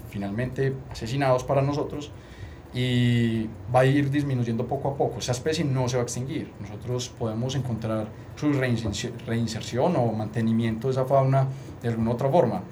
[0.10, 2.12] finalmente asesinados para nosotros
[2.74, 5.20] y va a ir disminuyendo poco a poco.
[5.20, 6.52] Esa especie no se va a extinguir.
[6.60, 11.48] Nosotros podemos encontrar su reinserci- reinserción o mantenimiento de esa fauna
[11.82, 12.64] de alguna otra forma.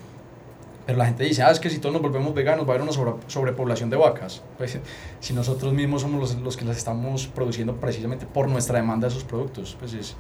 [0.92, 2.82] Pero la gente dice, ah, es que si todos nos volvemos veganos va a haber
[2.82, 4.42] una sobre- sobrepoblación de vacas.
[4.58, 4.78] Pues
[5.22, 9.12] si nosotros mismos somos los, los que las estamos produciendo precisamente por nuestra demanda de
[9.14, 10.18] esos productos, pues es,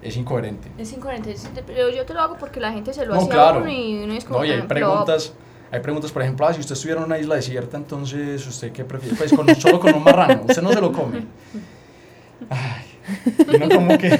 [0.00, 0.70] es incoherente.
[0.78, 1.34] Es incoherente.
[1.66, 3.68] Pero yo te lo hago porque la gente se lo No, hace claro.
[3.68, 4.38] y uno es como.
[4.38, 5.32] No, y hay "Ah, preguntas,
[5.72, 8.84] hay preguntas, por ejemplo, ah, si usted estuviera en una isla desierta, entonces, ¿usted qué
[8.84, 9.16] prefiere?
[9.16, 11.24] Pues con, solo con un marrano, usted no se lo come.
[12.48, 12.84] Ay,
[13.50, 14.10] y uno como que,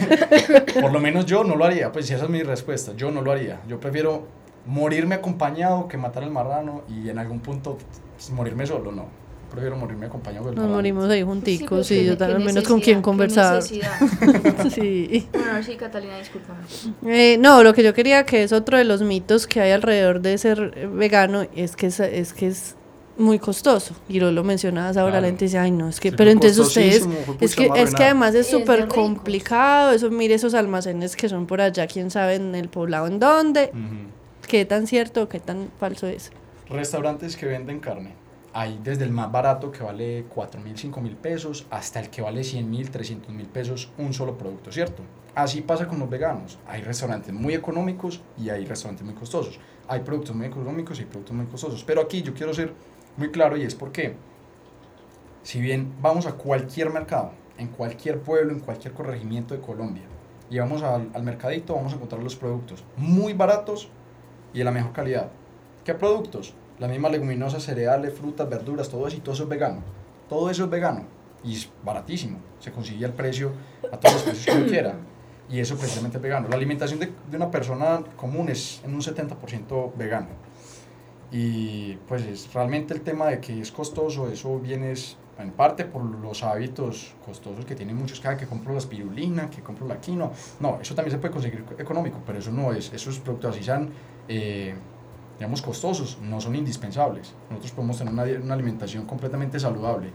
[0.81, 3.31] por lo menos yo no lo haría, pues esa es mi respuesta, yo no lo
[3.31, 3.61] haría.
[3.69, 4.27] Yo prefiero
[4.71, 7.77] morirme acompañado que matar al marrano y en algún punto
[8.17, 9.07] pues, morirme solo, no.
[9.51, 10.77] Prefiero morirme acompañado del Nos marrano.
[10.77, 13.61] morimos ahí Sí, junticos qué- y yo al menos con quién conversar.
[14.71, 15.29] sí.
[15.33, 16.61] Bueno, sí, Catalina, discúlpame.
[17.07, 20.21] Eh, no, lo que yo quería que es otro de los mitos que hay alrededor
[20.21, 22.77] de ser vegano es que es, es que es
[23.19, 25.23] muy costoso y lo, lo mencionabas ahora Claro.
[25.23, 27.07] la gente dice ay no es que Sí, pero entonces ustedes
[27.41, 31.61] es que es que además es súper complicado eso mire esos almacenes que son por
[31.61, 34.20] allá quién sabe en el poblado en dónde Ujú.
[34.51, 36.33] Qué tan cierto qué tan falso es
[36.69, 38.15] Restaurantes que venden carne.
[38.53, 42.21] Hay desde el más barato que vale 4 mil, 5 mil pesos hasta el que
[42.21, 45.05] vale 100 mil, 300 mil pesos un solo producto, ¿cierto?
[45.37, 46.59] Así pasa con los veganos.
[46.67, 49.61] Hay restaurantes muy económicos y hay restaurantes muy costosos.
[49.87, 51.85] Hay productos muy económicos y productos muy costosos.
[51.85, 52.73] Pero aquí yo quiero ser
[53.17, 54.15] muy claro y es porque
[55.45, 60.05] si bien vamos a cualquier mercado, en cualquier pueblo, en cualquier corregimiento de Colombia,
[60.51, 63.91] y vamos al mercadito, vamos a encontrar los productos muy baratos
[64.53, 65.31] y de la mejor calidad.
[65.85, 66.55] ¿Qué productos?
[66.79, 69.83] Las mismas leguminosas, cereales, frutas, verduras, todo eso y todo eso es vegano.
[70.29, 71.05] Todo eso es vegano
[71.45, 72.39] y es baratísimo.
[72.59, 73.53] Se consigue al precio,
[73.91, 74.95] a todos los precios que uno quiera.
[75.49, 76.49] Y eso precisamente vegano.
[76.49, 80.29] La alimentación de, de una persona común es en un 70% vegano.
[81.33, 84.95] Y pues es realmente el tema de que es costoso, eso viene
[85.43, 89.63] en parte por los hábitos costosos que tienen muchos, cada que compro la espirulina, que
[89.63, 90.31] compro la quinoa.
[90.61, 93.91] No, eso también se puede conseguir económico, pero eso no es, esos productos así sean,
[94.29, 94.75] eh,
[95.39, 97.35] digamos, costosos, no son indispensables.
[97.49, 100.11] Nosotros podemos tener una, una alimentación completamente saludable,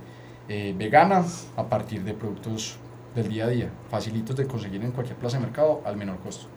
[0.48, 2.78] eh, vegana, a partir de productos
[3.16, 6.48] del día a día, facilitos de conseguir en cualquier plaza de mercado al menor costo.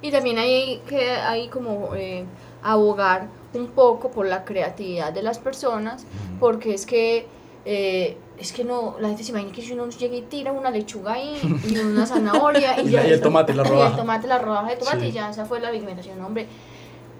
[0.00, 2.24] Y también hay que hay como eh,
[2.62, 6.06] abogar un poco por la creatividad de las personas,
[6.38, 7.26] porque es que
[7.70, 10.70] eh, es que no, la gente se imagina que si uno llega y tira una
[10.70, 11.38] lechuga ahí
[11.68, 13.96] y una zanahoria y, Y ya y el tomate, la y el rodaja.
[13.96, 15.06] tomate, la rodaja de tomate Sí.
[15.08, 16.46] y ya esa fue la alimentación, hombre.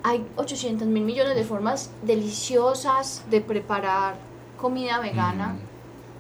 [0.05, 4.15] Hay 800 mil millones de formas deliciosas de preparar
[4.59, 5.57] comida vegana.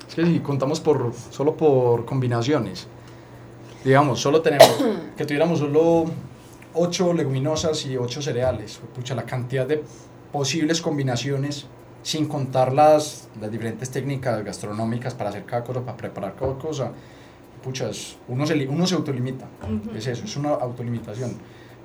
[0.07, 2.87] Es que si contamos por, solo por combinaciones,
[3.83, 4.69] digamos, solo tenemos,
[5.17, 6.05] que tuviéramos solo
[6.75, 9.83] 8 leguminosas y 8 cereales, pucha, la cantidad de
[10.33, 11.65] posibles combinaciones,
[12.03, 16.93] sin contar las, las diferentes técnicas gastronómicas para hacer cada cosa, para preparar cada cosa,
[17.63, 19.97] pucha, es- uno se, uno se autolimita, Ujú.
[19.97, 21.33] es eso, es una autolimitación.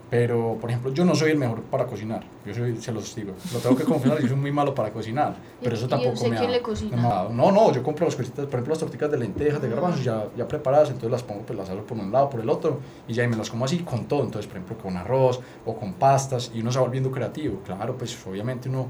[0.10, 3.34] Pero, por ejemplo, yo no soy el mejor para cocinar, yo soy, se los digo,
[3.52, 6.38] lo tengo que confesar, yo soy muy malo para cocinar, pero eso ¿Y tampoco me
[6.38, 6.96] ha- le cocina?
[6.96, 7.24] no me ha.
[7.30, 10.28] No, no, yo compro las cositas, por ejemplo, las tortitas de lentejas, de garbanzos, ya,
[10.38, 13.14] ya preparadas, entonces las pongo, pues las hago por un lado, por el otro, y
[13.14, 15.94] ya y me las como así con todo, entonces, por ejemplo, con arroz o con
[15.94, 18.86] pastas, y uno se va volviendo creativo, claro, pues obviamente uno,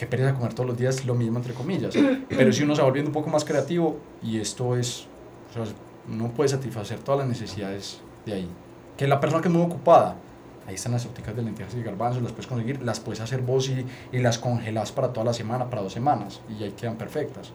[0.00, 1.94] que pereza comer todos los días lo mismo, entre comillas,
[2.28, 5.06] pero si uno se va volviendo un poco más creativo, y esto es,
[5.50, 5.74] o sea,
[6.10, 8.48] uno puede satisfacer todas las necesidades de ahí.
[8.96, 10.16] Que la persona que es muy ocupada,
[10.66, 13.68] ahí están las torticas de lentejas y garbanzos, las puedes conseguir, las puedes hacer vos
[13.68, 17.52] y, y las congelas para toda la semana, para dos semanas, y ahí quedan perfectas.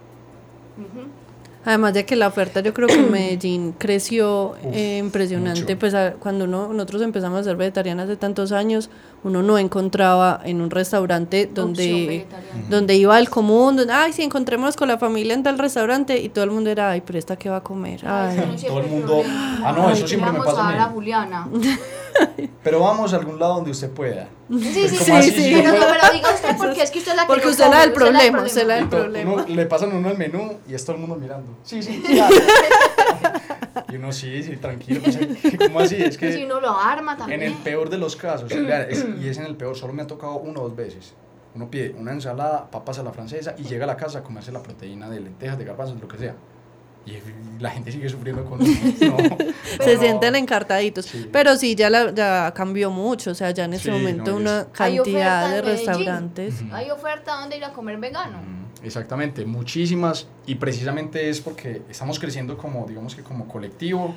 [1.68, 5.80] Además de que la oferta yo creo que en Medellín creció Uf, eh, impresionante, mucho.
[5.80, 8.92] pues a- cuando uno, nosotros empezamos a ser vegetarianas hace tantos años,
[9.26, 12.28] uno no encontraba en un restaurante donde,
[12.70, 16.30] donde iba al común, donde, ay, si encontrémonos con la familia en tal restaurante y
[16.30, 18.88] todo el mundo era, ay, pero esta qué va a comer, Ay, no Todo el
[18.88, 19.24] mundo-.
[19.64, 21.48] Ah, no, Ay, eso siempre me pasa a a Juliana.
[22.64, 24.30] Pero vamos a algún lado donde usted pueda.
[24.50, 25.32] Sí, sí, sí, ¿Cómo así?
[25.32, 27.46] sí, pero, yo puedo- pero diga usted porque es que usted es la que Porque
[27.46, 29.34] no usted es la del problema, usted es la del problema.
[29.34, 31.52] uno- le pasan uno el menú y es todo el mundo mirando.
[31.64, 32.18] Sí, sí, sí.
[33.92, 35.02] Y uno sí, sí, tranquilo.
[35.04, 35.18] pues,
[35.58, 35.96] ¿Cómo así?
[35.96, 37.42] Es que Si uno lo arma también.
[37.42, 40.08] en el peor de los casos, es- y es en el peor, solo me ha
[40.08, 41.14] tocado una o dos veces.
[41.54, 44.52] Uno pide una ensalada, papas a la francesa y llega a la casa a comerse
[44.52, 46.36] la proteína de lentejas, de garbanzos, lo que sea.
[47.06, 47.20] Y
[47.62, 50.00] la gente sigue sufriendo con no, Se no.
[50.02, 51.06] sienten encartaditos.
[51.06, 51.30] Sí.
[51.32, 54.38] Pero sí, ya, la, ya cambió mucho, o sea, ya en este Sí, momento no,
[54.38, 56.56] una cantidad de restaurantes.
[56.74, 58.40] Hay oferta donde ir a comer vegano.
[58.86, 64.14] Mm, Exactamente, muchísimas y precisamente es porque estamos creciendo como, digamos que como colectivo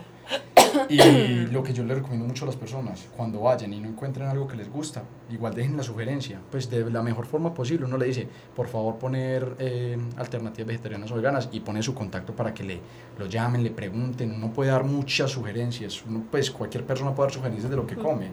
[0.89, 0.99] y
[1.53, 4.47] lo que yo le recomiendo mucho a las personas, cuando vayan y no encuentren algo
[4.47, 8.07] que les gusta, igual dejen la sugerencia, pues de la mejor forma posible, uno le
[8.07, 12.63] dice, por favor poner eh, alternativas vegetarianas o veganas y pone su contacto para que
[12.65, 12.81] le
[13.19, 17.35] lo llamen, le pregunten, uno puede dar muchas sugerencias, uno, pues cualquier persona puede dar
[17.35, 18.31] sugerencias de lo que come.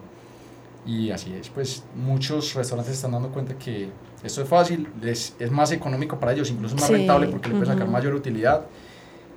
[0.86, 3.90] Y así es, pues muchos restaurantes están dando cuenta que
[4.24, 7.50] esto es fácil, es, es más económico para ellos, incluso es más Sí, rentable porque
[7.50, 7.94] le puede sacar ujú.
[7.94, 8.66] mayor utilidad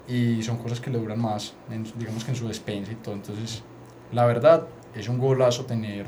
[0.06, 3.14] y son cosas que le duran más, en- digamos que en su despensa y todo.
[3.14, 3.62] Entonces,
[4.12, 6.06] la verdad, es un golazo tener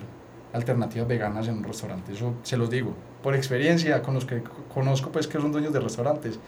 [0.52, 4.42] alternativas veganas en un restaurante, eso se los digo, por experiencia, con los que
[4.74, 6.38] conozco pues que son dueños de restaurantes,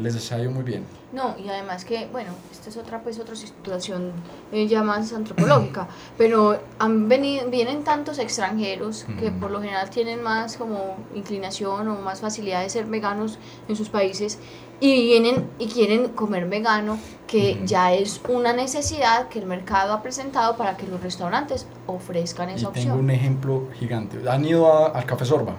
[0.00, 0.84] les ha ido muy bien.
[1.12, 4.12] No, y además que, bueno, esta es otra pues otra situación
[4.52, 5.88] eh, ya más antropológica,
[6.18, 11.96] pero han venido, vienen tantos extranjeros que por lo general tienen más como inclinación o
[12.00, 13.38] más facilidad de ser veganos
[13.68, 14.38] en sus países
[14.80, 20.02] y vienen y quieren comer vegano, que ya es una necesidad que el mercado ha
[20.02, 22.98] presentado para que los restaurantes ofrezcan Y esa tengo opción.
[22.98, 24.18] un ejemplo gigante.
[24.28, 25.54] ¿Han ido a- al Café Sorba?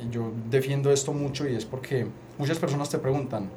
[0.00, 2.06] y yo defiendo esto mucho, y es porque
[2.38, 3.50] muchas personas te preguntan,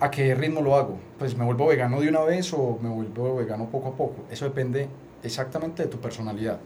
[0.00, 0.98] ¿a qué ritmo lo hago?
[1.18, 4.24] Pues me vuelvo vegano de una vez o me vuelvo vegano poco a poco.
[4.30, 4.88] Eso depende
[5.22, 6.58] exactamente de tu personalidad.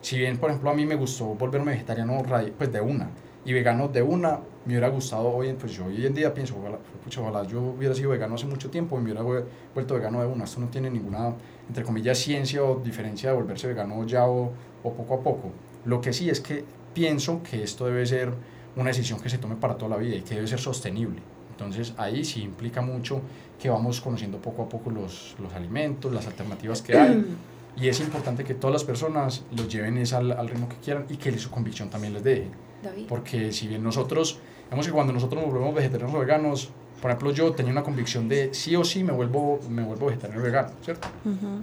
[0.00, 2.22] Si bien, por ejemplo, a mí me gustó volverme vegetariano
[2.58, 3.08] pues de una
[3.44, 6.78] y vegano de una, me hubiera gustado hoy, pues yo hoy en día pienso, ojalá,
[7.02, 10.20] pucha, ojalá yo hubiera sido vegano hace mucho tiempo y me hubiera vue- vuelto vegano
[10.20, 10.44] de una.
[10.44, 11.34] Esto no tiene ninguna,
[11.68, 14.52] entre comillas, ciencia o diferencia de volverse vegano ya o,
[14.82, 15.50] o poco a poco.
[15.84, 16.64] Lo que sí es que
[16.94, 18.32] pienso que esto debe ser
[18.76, 21.20] una decisión que se tome para toda la vida y que debe ser sostenible.
[21.52, 23.20] Entonces ahí sí implica mucho
[23.60, 27.24] que vamos conociendo poco a poco los, los alimentos, las alternativas que hay.
[27.74, 31.06] Y es importante que todas las personas los lleven es al, al ritmo que quieran
[31.08, 32.48] y que su convicción también les deje.
[32.82, 33.06] David.
[33.08, 34.40] Porque si bien nosotros,
[34.70, 36.68] vemos que cuando nosotros nos volvemos vegetarianos o veganos,
[37.00, 40.42] por ejemplo yo tenía una convicción de sí o sí me vuelvo, me vuelvo vegetariano
[40.42, 41.08] o vegano, ¿cierto?
[41.24, 41.62] Ujú.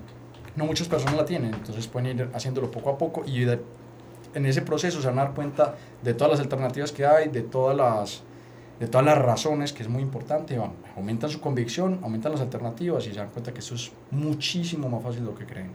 [0.56, 3.62] No muchas personas la tienen, entonces pueden ir haciéndolo poco a poco y de-
[4.34, 7.44] en ese proceso se van a dar cuenta de todas las alternativas que hay, de
[7.44, 8.24] todas las
[8.80, 13.06] de todas las razones, que es muy importante, van, aumentan su convicción, aumentan las alternativas
[13.08, 15.72] y se dan cuenta que eso es muchísimo más fácil de lo que creen.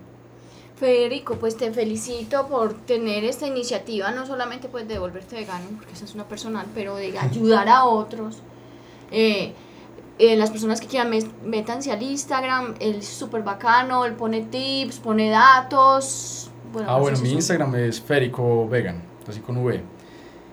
[0.77, 5.93] Federico, pues te felicito por tener esta iniciativa, no solamente pues de volverte vegano, porque
[5.93, 8.39] esa es una personal, pero de ayudar a otros.
[9.11, 9.53] Eh,
[10.19, 11.11] eh, las personas que quieran
[11.45, 16.51] métanse al Instagram, él es súper bacano, él pone tips, pone datos.
[16.73, 19.94] Bueno, ah, no sé bueno, mi Instagram es Férico Vegan, así con V.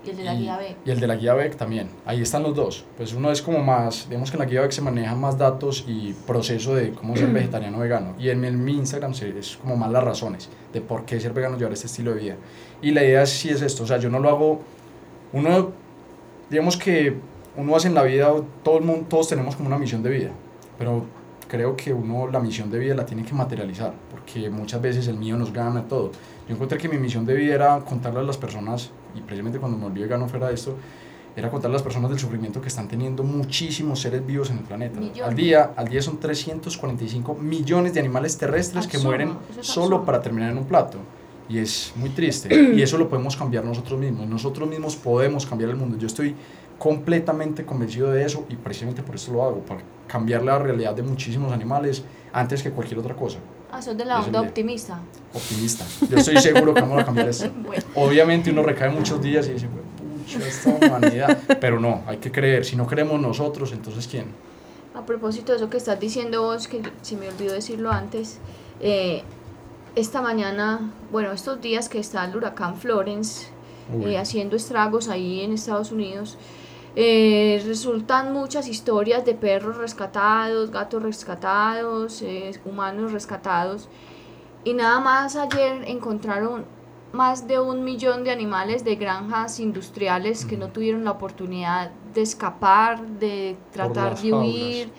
[0.05, 0.75] Y el de la y, guía B.
[0.85, 1.89] y el de la guía BEC también.
[2.05, 2.85] Ahí están los dos.
[2.97, 5.85] Pues uno es como más, digamos que en la guía BEC se manejan más datos
[5.87, 8.15] y proceso de cómo ser vegetariano o vegano.
[8.17, 11.33] Y en, mi- en mi Instagram es como más las razones de por qué ser
[11.33, 12.35] vegano llevar este estilo de vida.
[12.81, 14.61] Y la idea sí es esto, o sea, yo no lo hago,
[15.33, 15.71] uno,
[16.49, 17.15] digamos que
[17.55, 18.31] uno hace en la vida,
[18.63, 20.31] todo el mundo, todos tenemos como una misión de vida,
[20.79, 21.05] pero
[21.47, 25.17] creo que uno la misión de vida la tiene que materializar, porque muchas veces el
[25.17, 26.11] mío nos gana todo.
[26.47, 29.77] Yo encontré que mi misión de vida era contarle a las personas, y precisamente cuando
[29.77, 30.75] me volví vegano fuera de esto,
[31.35, 34.63] era contarle a las personas del sufrimiento que están teniendo muchísimos seres vivos en el
[34.63, 34.99] planeta.
[34.99, 35.23] Millones.
[35.23, 40.21] Al día, al día son 345 millones de animales terrestres que mueren es solo para
[40.21, 40.97] terminar en un plato.
[41.47, 42.53] Y es muy triste.
[42.75, 44.27] y eso lo podemos cambiar nosotros mismos.
[44.27, 45.97] Nosotros mismos podemos cambiar el mundo.
[45.97, 46.35] Yo estoy
[46.77, 51.03] completamente convencido de eso y precisamente por eso lo hago, para cambiar la realidad de
[51.03, 52.03] muchísimos animales
[52.33, 53.37] antes que cualquier otra cosa.
[53.71, 54.99] Ah, sos de la onda optimista.
[55.33, 55.85] Optimista.
[56.09, 57.29] Yo estoy seguro que vamos a cambiar.
[57.63, 57.83] Bueno.
[57.95, 59.81] Obviamente uno recae muchos días y dice, "Jue
[60.21, 61.37] pucha, esta humanidad.
[61.59, 62.65] Pero no, hay que creer.
[62.65, 64.25] Si no creemos nosotros, entonces ¿quién?
[64.93, 68.39] A propósito de eso que estás diciendo vos, que se me olvidó decirlo antes,
[68.81, 69.23] eh,
[69.95, 73.47] esta mañana, bueno, estos días que está el huracán Florence
[74.05, 76.37] eh, haciendo estragos ahí en Estados Unidos,
[76.95, 83.87] eh, resultan muchas historias de perros rescatados, gatos rescatados, eh, humanos rescatados,
[84.63, 86.65] y nada más ayer encontraron
[87.13, 92.21] más de un millón de animales de granjas industriales que no tuvieron la oportunidad de
[92.21, 94.89] escapar, de tratar de huir,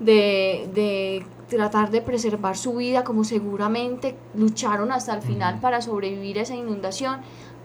[0.00, 6.38] de, de tratar de preservar su vida, como seguramente lucharon hasta el final para sobrevivir
[6.38, 7.20] a esa inundación.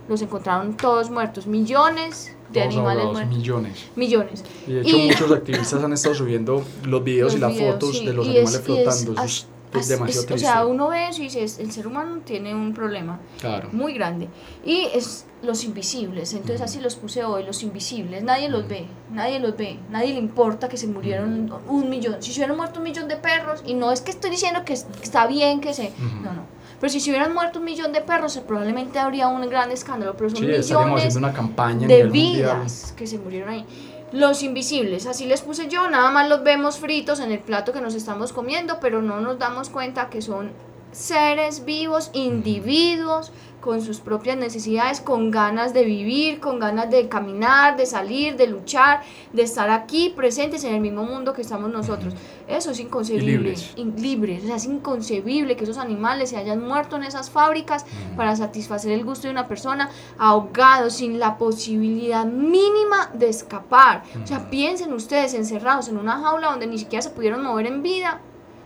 [0.09, 3.37] Los encontraron todos muertos, millones de animales muertos.
[3.37, 3.85] millones.
[3.95, 4.43] Millones.
[4.67, 7.73] Y de hecho Y- muchos activistas han estado subiendo los videos Los y las videos,
[7.73, 8.91] fotos sí, de los y animales es- flotando.
[9.23, 10.33] es- Eso es, as- demasiado es- triste.
[10.33, 13.69] O sea, uno ve eso y dice, el ser humano tiene un problema Claro.
[13.71, 14.27] muy grande.
[14.63, 18.23] Y es los invisibles, entonces así los puse hoy, los invisibles.
[18.23, 22.17] Nadie los ve, nadie los ve, nadie le importa que se murieron un millón.
[22.21, 24.73] Si se hubieran muerto un millón de perros, y no es que estoy diciendo que
[24.73, 25.91] es- que está bien que se...
[26.23, 26.45] No, no.
[26.83, 30.17] Pero si se hubieran muerto un millón de perros, probablemente habría un gran escándalo.
[30.17, 32.33] Pero son Sí, millones una campaña de nivel mundial.
[32.33, 33.65] vidas que se murieron ahí.
[34.11, 37.79] Los invisibles, así les puse yo, nada más los vemos fritos en el plato que
[37.79, 40.51] nos estamos comiendo, pero no nos damos cuenta que son
[40.91, 43.31] seres vivos, individuos,
[43.63, 48.47] con sus propias necesidades, con ganas de vivir, con ganas de caminar, de salir, de
[48.47, 49.01] luchar,
[49.31, 52.13] de estar aquí presentes en el mismo mundo que estamos nosotros.
[52.45, 53.31] Eso es inconcebible.
[53.31, 53.71] libres.
[53.77, 54.43] in- libres.
[54.43, 57.85] O sea, es inconcebible que esos animales se hayan muerto en esas fábricas
[58.17, 64.03] para satisfacer el gusto de una persona, ahogados, sin la posibilidad mínima de escapar.
[64.21, 67.81] O sea, piensen ustedes encerrados en una jaula donde ni siquiera se pudieron mover en
[67.81, 68.19] vida.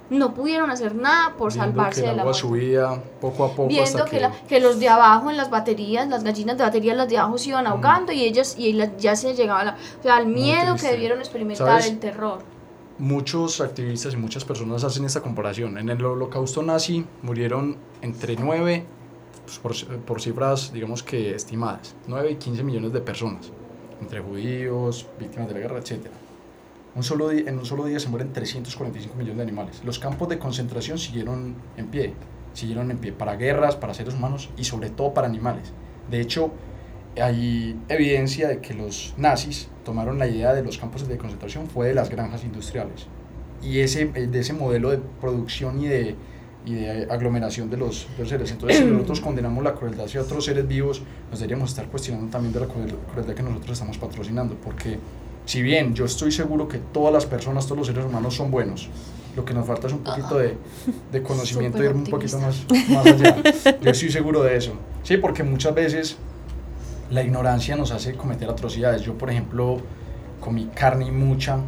[0.09, 3.67] No pudieron hacer nada por Viendo salvarse que de la agua subía poco a poco
[3.67, 6.63] viendo hasta que, que, la- que los de abajo en las baterías, las gallinas de
[6.63, 9.77] batería, las de abajo se iban ahogando y ellas y las- ya se llegaba la,
[9.99, 11.87] o sea, Muy miedo que debieron experimentar, ¿Sabes?
[11.87, 12.39] el terror.
[12.99, 15.77] muchos activistas y muchas personas hacen esta comparación.
[15.77, 18.85] En el holocausto nazi murieron entre 9,
[19.45, 23.51] pues, por, por cifras digamos que estimadas, 9 y 15 millones de personas,
[24.01, 26.07] entre judíos, víctimas de la guerra, etc.
[26.97, 29.81] Un solo di- en un solo día se mueren 345 millones de animales.
[29.85, 32.13] Los campos de concentración siguieron en pie,
[32.53, 35.71] siguieron en pie para guerras, para seres humanos y sobre todo para animales.
[36.09, 36.51] De hecho,
[37.21, 41.87] hay evidencia de que los nazis tomaron la idea de los campos de concentración fue
[41.87, 43.07] de las granjas industriales
[43.61, 46.15] y ese, eh, de ese modelo de producción y de,
[46.65, 48.51] y de aglomeración de los, de los seres.
[48.51, 52.53] Entonces, si nosotros condenamos la crueldad hacia otros seres vivos, nos deberíamos estar cuestionando también
[52.53, 54.97] de la cruel- crueldad que nosotros estamos patrocinando, porque
[55.47, 58.89] si bien yo estoy seguro que todas las personas, todos los seres humanos son buenos,
[59.33, 60.57] lo que nos falta es un poquito de,
[61.09, 63.37] de conocimiento y ir un poquito más, más allá.
[63.81, 64.73] Yo estoy seguro de eso.
[65.03, 66.17] Sí, porque muchas veces
[67.11, 69.03] la ignorancia nos hace cometer atrocidades.
[69.03, 69.77] Yo, por ejemplo,
[70.41, 71.59] comí carne y mucha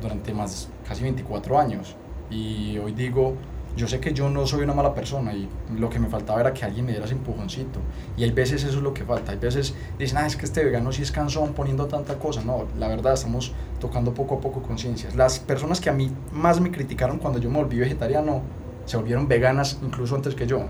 [0.00, 1.94] durante más casi 24 años
[2.30, 3.34] y hoy digo,
[3.76, 6.54] yo sé que yo no soy una mala persona y lo que me faltaba era
[6.54, 7.80] que alguien me diera ese empujoncito.
[8.16, 9.32] Y hay veces eso es lo que falta.
[9.32, 12.42] Hay veces dicen, ah, es que este vegano sí es cansón poniendo tanta cosa.
[12.42, 15.14] No, la verdad estamos tocando poco a poco conciencias.
[15.14, 18.42] Las personas que a mí más me criticaron cuando yo me volví vegetariano
[18.86, 20.62] se volvieron veganas incluso antes que yo,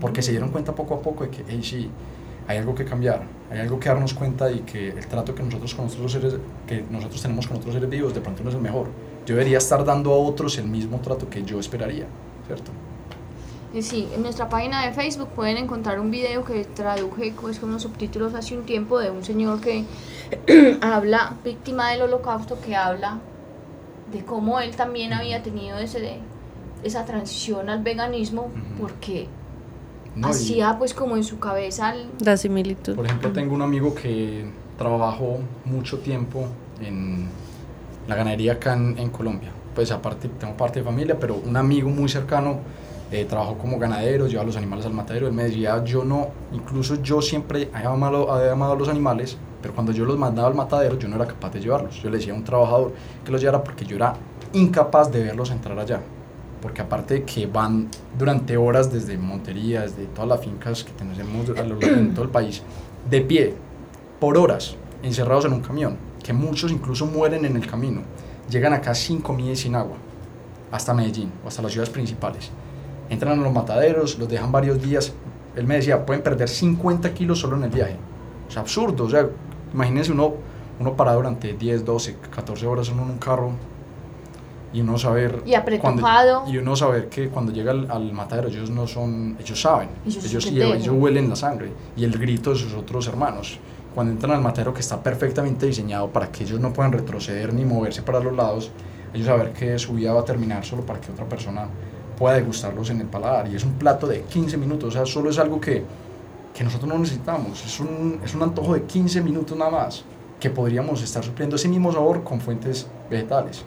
[0.00, 1.90] porque se dieron cuenta poco a poco de que, hey, sí,
[2.46, 5.74] hay algo que cambiar, hay algo que darnos cuenta y que el trato que nosotros,
[5.74, 6.34] con otros seres,
[6.66, 8.88] que nosotros tenemos con otros seres vivos de pronto no es el mejor.
[9.24, 12.06] Yo debería estar dando a otros el mismo trato que yo esperaría,
[12.50, 12.70] ¿cierto?
[13.74, 17.70] Eh, Sí, en nuestra página de Facebook pueden encontrar un video que traduje pues, con
[17.72, 19.84] los subtítulos hace un tiempo de un señor que
[20.80, 23.18] habla, víctima del holocausto, que habla
[24.12, 26.18] de cómo él también había tenido ese,
[26.82, 28.48] esa transición al veganismo
[28.80, 29.28] porque
[30.16, 32.96] No, hacía pues como en su cabeza el- La similitud.
[32.96, 36.46] Por ejemplo, tengo un amigo que trabajó mucho tiempo
[36.80, 37.28] en
[38.08, 39.50] la ganadería acá en, en Colombia.
[39.74, 42.58] Pues aparte, tengo parte de familia, pero un amigo muy cercano
[43.12, 45.26] eh, trabajó como ganadero, llevaba los animales al matadero.
[45.26, 49.36] Él me decía, yo no, incluso yo siempre he amado, he amado a los animales,
[49.60, 52.00] pero cuando yo los mandaba al matadero, yo no era capaz de llevarlos.
[52.02, 52.92] Yo le decía a un trabajador
[53.24, 54.14] que los llevara porque yo era
[54.52, 56.00] incapaz de verlos entrar allá.
[56.62, 61.48] Porque aparte de que van durante horas desde Montería, desde todas las fincas que tenemos
[61.48, 62.62] a lo largo de todo el país,
[63.08, 63.54] de pie,
[64.20, 68.02] por horas, encerrados en un camión, que muchos incluso mueren en el camino.
[68.50, 69.96] Llegan acá sin comida y sin agua,
[70.72, 72.50] hasta Medellín o hasta las ciudades principales.
[73.08, 75.12] Entran a los mataderos, los dejan varios días.
[75.56, 77.96] Él me decía, pueden perder 50 kilos solo en el viaje.
[78.48, 79.04] O sea, absurdo.
[79.04, 79.28] O sea,
[79.72, 80.34] imagínense uno,
[80.78, 83.52] uno parado durante 10, 12, 14 horas en un carro
[84.72, 85.42] y uno saber...
[85.44, 86.44] Y apretujado.
[86.46, 89.36] y uno saber que cuando llega al, al matadero ellos no son...
[89.40, 89.88] Ellos saben.
[90.06, 93.58] Ellos Ellos, y ellos huelen la sangre y el grito de sus otros hermanos.
[93.94, 97.64] Cuando entran al matadero que está perfectamente diseñado para que ellos no puedan retroceder ni
[97.64, 98.70] moverse para los lados,
[99.12, 101.68] ellos saber que su vida va a terminar solo para que otra persona
[102.16, 103.48] pueda degustarlos en el paladar.
[103.48, 105.82] Y es un plato de 15 minutos, o sea, solo es algo que,
[106.54, 107.64] que nosotros no necesitamos.
[107.64, 110.04] Es un, es un antojo de 15 minutos nada más,
[110.38, 113.64] que podríamos estar supliendo ese mismo sabor con fuentes vegetales.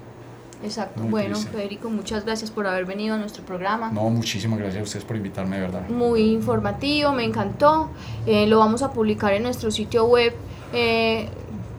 [0.63, 1.01] Exacto.
[1.01, 1.51] Muy bueno, triste.
[1.51, 3.89] Federico, muchas gracias por haber venido a nuestro programa.
[3.91, 5.87] No, muchísimas gracias a ustedes por invitarme, de verdad.
[5.89, 7.89] Muy informativo, me encantó.
[8.25, 10.33] Eh, lo vamos a publicar en nuestro sitio web.
[10.73, 11.29] eh,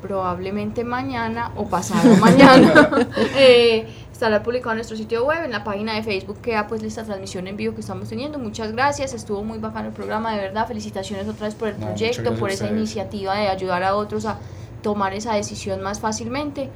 [0.02, 2.90] probablemente mañana o pasado mañana
[3.38, 7.04] Eh, estará publicado en nuestro sitio web en la página de Facebook queda pues esta
[7.04, 10.68] transmisión en vivo que estamos teniendo muchas gracias estuvo muy bacano el programa de verdad
[10.68, 14.38] felicitaciones otra vez por el No, proyecto por esa iniciativa de ayudar a otros a
[14.82, 16.68] tomar esa decisión más fácilmente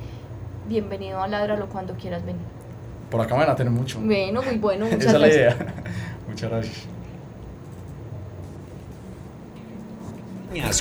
[0.69, 2.43] bienvenido a Ladralo cuando quieras venir
[3.11, 3.99] Por acá me van a tener mucho.
[4.01, 5.75] bueno muy bueno muchas Esa es la gracias idea.
[6.29, 6.77] Muchas gracias.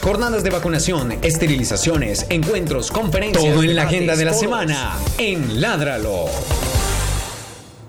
[0.02, 3.54] Jornadas de vacunación, esterilizaciones, encuentros, conferencias.
[3.54, 6.26] Todo en la agenda de la semana en Ládralo.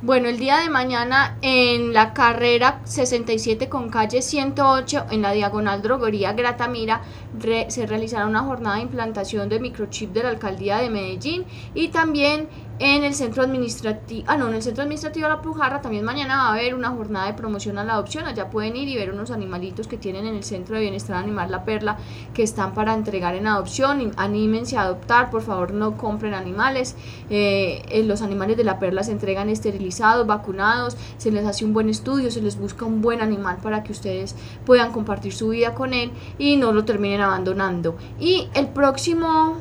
[0.01, 5.83] Bueno, el día de mañana en la carrera 67 con calle 108 en la diagonal
[5.83, 7.03] Droguería Gratamira
[7.37, 11.45] re- se realizará una jornada de implantación de microchip de la alcaldía de Medellín
[11.75, 12.49] y también
[12.81, 16.37] en el centro administrativo, ah no, en el centro administrativo de La Pujarra también mañana
[16.37, 19.13] va a haber una jornada de promoción a la adopción, allá pueden ir y ver
[19.13, 21.99] unos animalitos que tienen en el centro de bienestar animal La Perla
[22.35, 26.95] que están para entregar en adopción, anímense a adoptar, por favor no compren animales,
[27.31, 31.73] eh, eh, los animales de La Perla se entregan esterilizados, vacunados, se les hace un
[31.73, 35.75] buen estudio, se les busca un buen animal para que ustedes puedan compartir su vida
[35.75, 37.97] con él y no lo terminen abandonando.
[38.21, 39.57] Y el próximo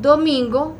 [0.00, 0.74] domingo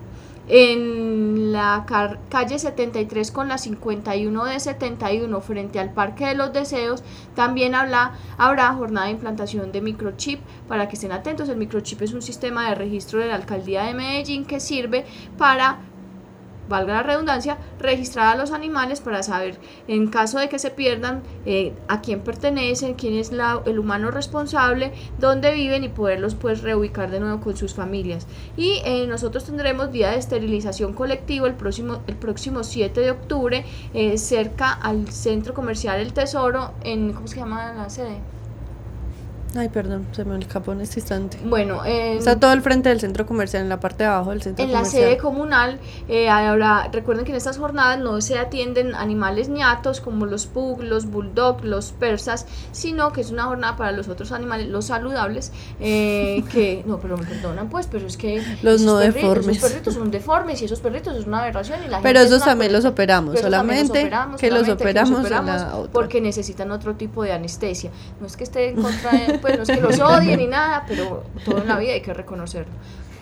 [0.48, 1.84] en la
[2.28, 7.02] calle 73 con la 51 de 71 frente al Parque de los Deseos
[7.34, 11.48] también habla, habrá jornada de implantación de microchip para que estén atentos.
[11.48, 15.04] El microchip es un sistema de registro de la alcaldía de Medellín que sirve
[15.36, 15.78] para
[16.68, 19.58] valga la redundancia, registrar a los animales para saber
[19.88, 24.10] en caso de que se pierdan eh, a quién pertenecen, quién es la- el humano
[24.10, 28.26] responsable, dónde viven y poderlos pues reubicar de nuevo con sus familias.
[28.56, 33.64] Y eh, nosotros tendremos día de esterilización colectivo el próximo, el próximo 7 de octubre
[33.94, 38.18] eh, cerca al centro comercial El Tesoro en, ¿cómo se llama la sede?
[39.54, 41.38] Ay, perdón, se me escapó en este instante.
[41.42, 44.42] Bueno, en- Está todo el frente del centro comercial, en la parte de abajo del
[44.42, 45.02] centro en la comercial.
[45.04, 45.78] sede comunal,
[46.08, 50.82] eh, ahora recuerden que en estas jornadas no se atienden animales ñatos como los pug,
[50.82, 55.52] los bulldog, los persas, sino que es una jornada para los otros animales, los saludables,
[55.80, 59.56] eh, que, no, pero me perdonan pues, pero es que Los no perritos- deformes.
[59.56, 62.44] Esos perritos son deformes y esos perritos es una aberración y la Pero gente esos
[62.44, 65.46] también los operamos, pero esos también los solamente operamos, que los solamente que operamos en
[65.46, 65.92] la otra.
[65.92, 67.90] porque necesitan otro tipo de anestesia.
[68.20, 70.84] No es que esté en contra de, pues no es que los odie ni nada,
[70.86, 72.72] pero todo en la vida hay que reconocerlo.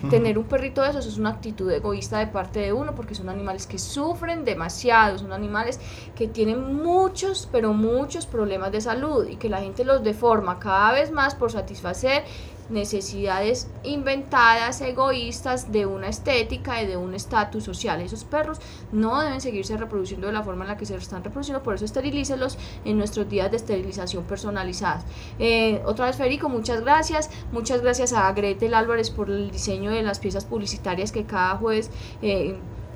[0.09, 3.27] Tener un perrito de esos es una actitud egoísta de parte de uno porque son
[3.27, 5.79] animales que sufren demasiado, son animales
[6.15, 10.91] que tienen muchos, pero muchos problemas de salud y que la gente los deforma cada
[10.91, 12.23] vez más por satisfacer
[12.69, 18.01] necesidades inventadas, egoístas de una estética y de un estatus social.
[18.01, 18.59] Esos perros
[18.91, 21.85] no deben seguirse reproduciendo de la forma en la que se están reproduciendo, por eso
[21.85, 25.05] esterilícelos en nuestros días de esterilización personalizadas.
[25.39, 27.29] Eh, otra vez, Federico, muchas gracias.
[27.51, 31.91] Muchas gracias a Gretel Álvarez por el diseño de las piezas publicitarias que cada jueves
[32.21, 32.55] eh,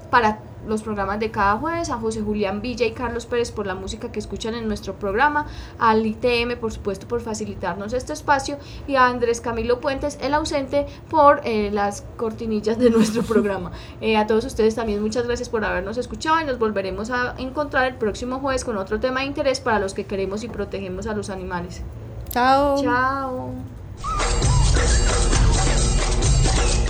[0.10, 3.76] para los programas de cada jueves, a José Julián Villa y Carlos Pérez por la
[3.76, 5.48] música que escuchan en nuestro programa,
[5.80, 8.58] al ITM por supuesto por facilitarnos este espacio
[8.88, 13.72] y a Andrés Camilo Puentes, el ausente, por eh, las cortinillas de nuestro programa.
[14.02, 17.86] Eh, a todos ustedes también muchas gracias por habernos escuchado y nos volveremos a encontrar
[17.88, 21.14] el próximo jueves con otro tema de interés para los que queremos y protegemos a
[21.14, 21.82] los animales.
[22.30, 22.82] Chao.
[22.82, 23.52] Chao.